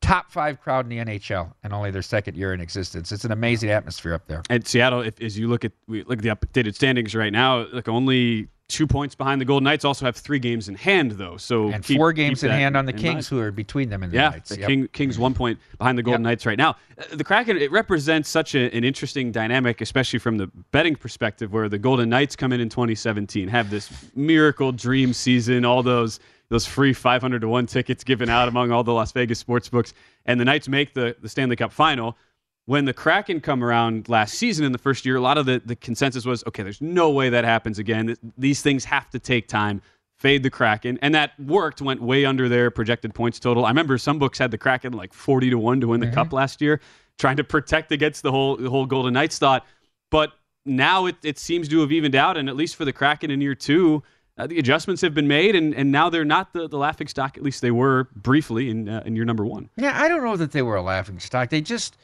[0.01, 3.11] top five crowd in the NHL, and only their second year in existence.
[3.11, 4.43] It's an amazing atmosphere up there.
[4.49, 7.65] And Seattle, if as you look at we look at the updated standings right now,
[7.73, 9.85] like only two points behind the Golden Knights.
[9.85, 12.85] Also have three games in hand though, so And keep- four games in hand on
[12.85, 13.25] the in Kings, mind.
[13.27, 14.49] who are between them and the yeah, Knights.
[14.49, 14.67] the Yep.
[14.69, 16.71] King, Kings one point behind the Golden Knights right now.
[16.97, 21.53] Uh, The Kraken it represents such a, an interesting dynamic, especially from the betting perspective,
[21.53, 26.19] where the Golden Knights come in in 2017, have this miracle dream season, all those
[26.49, 29.93] those free 500 to one tickets given out among all the Las Vegas sports books,
[30.25, 32.17] and the Knights make the the Stanley Cup final.
[32.65, 35.61] When the Kraken come around last season in the first year, a lot of the,
[35.65, 38.15] the consensus was, okay, there's no way that happens again.
[38.37, 39.81] These things have to take time.
[40.15, 40.97] Fade the Kraken.
[41.01, 43.65] And that worked, went way under their projected points total.
[43.65, 46.31] I remember some books had the Kraken like 40 to 1 to win the cup
[46.31, 46.79] last year,
[47.17, 49.65] trying to protect against the whole the whole Golden Knights thought.
[50.09, 50.31] But
[50.65, 53.41] now it, it seems to have evened out, and at least for the Kraken in
[53.41, 54.01] year two,
[54.37, 57.37] uh, the adjustments have been made, and, and now they're not the, the laughing stock.
[57.37, 59.69] At least they were briefly in uh, in year number one.
[59.75, 61.49] Yeah, I don't know that they were a laughing stock.
[61.49, 61.97] They just,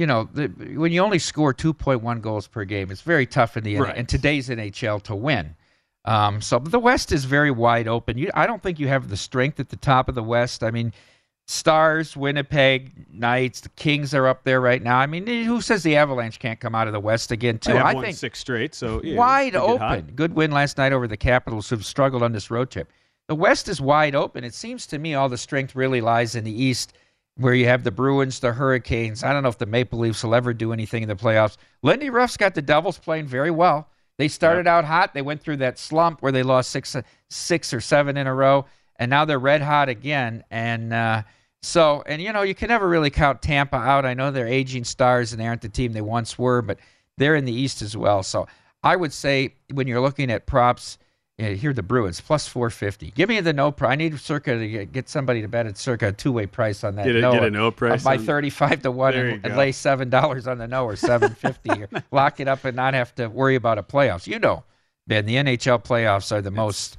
[0.00, 0.46] you know, the,
[0.76, 3.96] when you only score 2.1 goals per game, it's very tough in the Right.
[3.98, 5.54] in today's NHL to win.
[6.06, 8.16] Um, so the West is very wide open.
[8.16, 10.64] You, I don't think you have the strength at the top of the West.
[10.64, 10.94] I mean,
[11.46, 14.96] Stars, Winnipeg, Knights, the Kings are up there right now.
[14.98, 17.72] I mean, who says the Avalanche can't come out of the West again too?
[17.72, 19.98] I won think six straight, so yeah, wide get hot.
[19.98, 20.12] open.
[20.14, 22.88] Good win last night over the Capitals, who've struggled on this road trip.
[23.28, 24.44] The West is wide open.
[24.44, 26.94] It seems to me all the strength really lies in the East,
[27.40, 29.24] where you have the Bruins, the Hurricanes.
[29.24, 31.56] I don't know if the Maple Leafs will ever do anything in the playoffs.
[31.82, 33.88] Lindy Ruff's got the Devils playing very well.
[34.18, 35.14] They started out hot.
[35.14, 36.94] They went through that slump where they lost six,
[37.30, 38.66] six or seven in a row,
[38.96, 40.44] and now they're red hot again.
[40.50, 41.22] And uh,
[41.62, 44.04] so, and you know, you can never really count Tampa out.
[44.04, 46.78] I know they're aging stars and they aren't the team they once were, but
[47.16, 48.22] they're in the East as well.
[48.22, 48.46] So
[48.82, 50.98] I would say when you're looking at props,
[51.40, 53.12] yeah, here are the Bruins plus 450.
[53.12, 53.92] Give me the no price.
[53.92, 56.96] I need Circa to get, somebody to bet at Circa a two way price on
[56.96, 57.06] that.
[57.06, 60.10] Get a- no, get a no price By 35 to one and, and lay seven
[60.10, 63.78] dollars on the no or 750 lock it up and not have to worry about
[63.78, 64.26] a playoffs.
[64.26, 64.64] You know,
[65.06, 66.98] Ben, the NHL playoffs are the most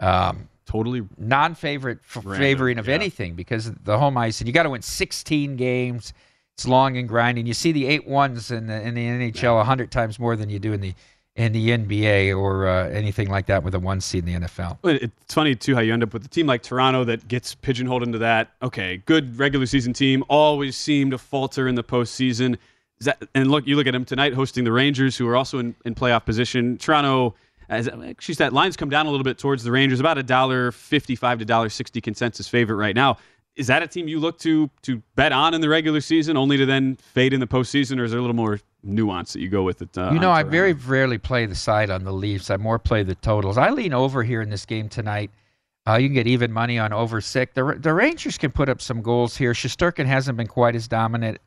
[0.00, 2.94] um, totally non-favorite f- favoring of yeah.
[2.94, 6.12] anything because of the home ice and you got to win 16 games.
[6.56, 7.46] It's long and grinding.
[7.46, 10.50] You see the eight ones in the in the NHL a hundred times more than
[10.50, 10.92] you do in the
[11.38, 14.78] in the NBA or uh, anything like that with a one seed in the NFL.
[14.82, 18.02] It's funny too how you end up with a team like Toronto that gets pigeonholed
[18.02, 18.50] into that.
[18.60, 22.58] Okay, good regular season team, always seem to falter in the postseason.
[23.02, 25.76] That, and look, you look at them tonight hosting the Rangers, who are also in,
[25.84, 26.76] in playoff position.
[26.76, 27.36] Toronto,
[27.68, 30.72] as actually that lines come down a little bit towards the Rangers, about a dollar
[30.72, 33.16] fifty-five to dollar sixty consensus favorite right now.
[33.54, 36.56] Is that a team you look to to bet on in the regular season, only
[36.56, 39.48] to then fade in the postseason, or is there a little more nuance that you
[39.48, 39.96] go with it?
[39.96, 42.50] Uh, you know, I very rarely play the side on the Leafs.
[42.50, 43.58] I more play the totals.
[43.58, 45.30] I lean over here in this game tonight.
[45.86, 47.52] Uh, you can get even money on over six.
[47.54, 49.52] The, the Rangers can put up some goals here.
[49.52, 51.38] Shesterkin hasn't been quite as dominant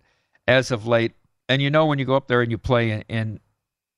[0.48, 1.14] as of late.
[1.48, 3.40] And you know, when you go up there and you play in in,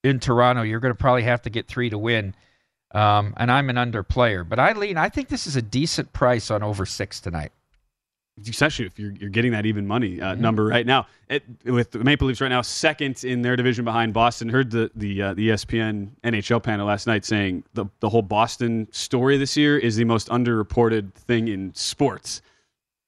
[0.03, 2.35] in Toronto, you're going to probably have to get three to win.
[2.93, 4.97] Um, and I'm an under player, but I lean.
[4.97, 7.51] I think this is a decent price on over six tonight
[8.49, 10.41] especially if you're, you're getting that even money uh, mm-hmm.
[10.41, 11.07] number right now.
[11.29, 14.49] It, with the Maple Leafs right now, second in their division behind Boston.
[14.49, 18.87] Heard the the uh, the ESPN NHL panel last night saying the the whole Boston
[18.91, 22.41] story this year is the most underreported thing in sports.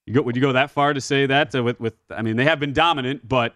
[0.06, 1.54] You go, would you go that far to say that?
[1.54, 3.54] Uh, with with I mean, they have been dominant, but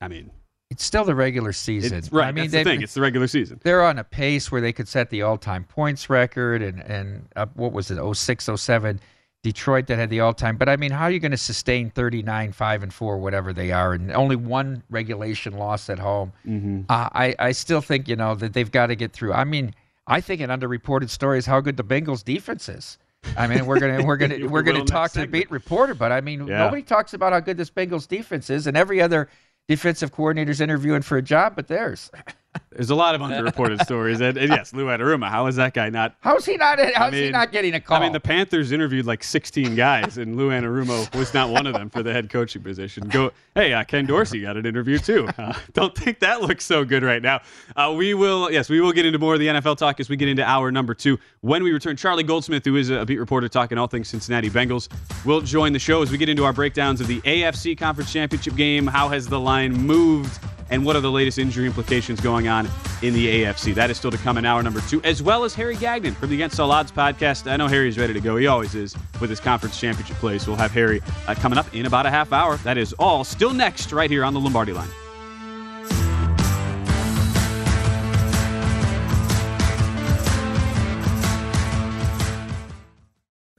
[0.00, 0.30] I mean.
[0.72, 1.98] It's still the regular season.
[1.98, 2.28] It's, right.
[2.28, 2.80] I mean, the thing.
[2.80, 3.58] It's the regular season.
[3.64, 7.46] They're on a pace where they could set the all-time points record, and and uh,
[7.54, 9.00] what was it, 06, 07
[9.42, 10.56] Detroit that had the all-time.
[10.56, 13.72] But I mean, how are you going to sustain 39, five and four, whatever they
[13.72, 16.32] are, and only one regulation loss at home?
[16.46, 16.82] Mm-hmm.
[16.88, 19.32] Uh, I I still think you know that they've got to get through.
[19.32, 19.74] I mean,
[20.06, 22.98] I think an underreported story is how good the Bengals defense is.
[23.36, 26.20] I mean, we're gonna we're gonna we're gonna talk to the beat reporter, but I
[26.20, 26.58] mean, yeah.
[26.58, 29.28] nobody talks about how good this Bengals defense is, and every other
[29.68, 32.10] defensive coordinator's interviewing for a job, but theirs.
[32.72, 35.28] There's a lot of underreported stories, and, and, yes, Lou Anarumo.
[35.28, 36.14] How is that guy not?
[36.20, 36.78] How's he not?
[36.78, 37.96] How's I mean, he not getting a call?
[37.96, 41.74] I mean, the Panthers interviewed like 16 guys, and Lou Anarumo was not one of
[41.74, 43.08] them for the head coaching position.
[43.08, 45.28] Go, hey, uh, Ken Dorsey got an interview too.
[45.36, 47.40] Uh, don't think that looks so good right now.
[47.74, 50.16] Uh, we will, yes, we will get into more of the NFL talk as we
[50.16, 51.18] get into hour number two.
[51.40, 54.88] When we return, Charlie Goldsmith, who is a beat reporter talking all things Cincinnati Bengals,
[55.24, 58.54] will join the show as we get into our breakdowns of the AFC Conference Championship
[58.54, 58.86] game.
[58.86, 60.38] How has the line moved?
[60.70, 62.68] And what are the latest injury implications going on
[63.02, 63.74] in the AFC.
[63.74, 66.30] That is still to come in hour number two, as well as Harry Gagnon from
[66.30, 67.50] the Against All Odds podcast.
[67.50, 68.36] I know Harry's ready to go.
[68.36, 70.38] He always is with his conference championship play.
[70.38, 72.56] So we'll have Harry uh, coming up in about a half hour.
[72.58, 74.88] That is all still next right here on the Lombardi line.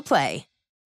[0.00, 0.49] Play.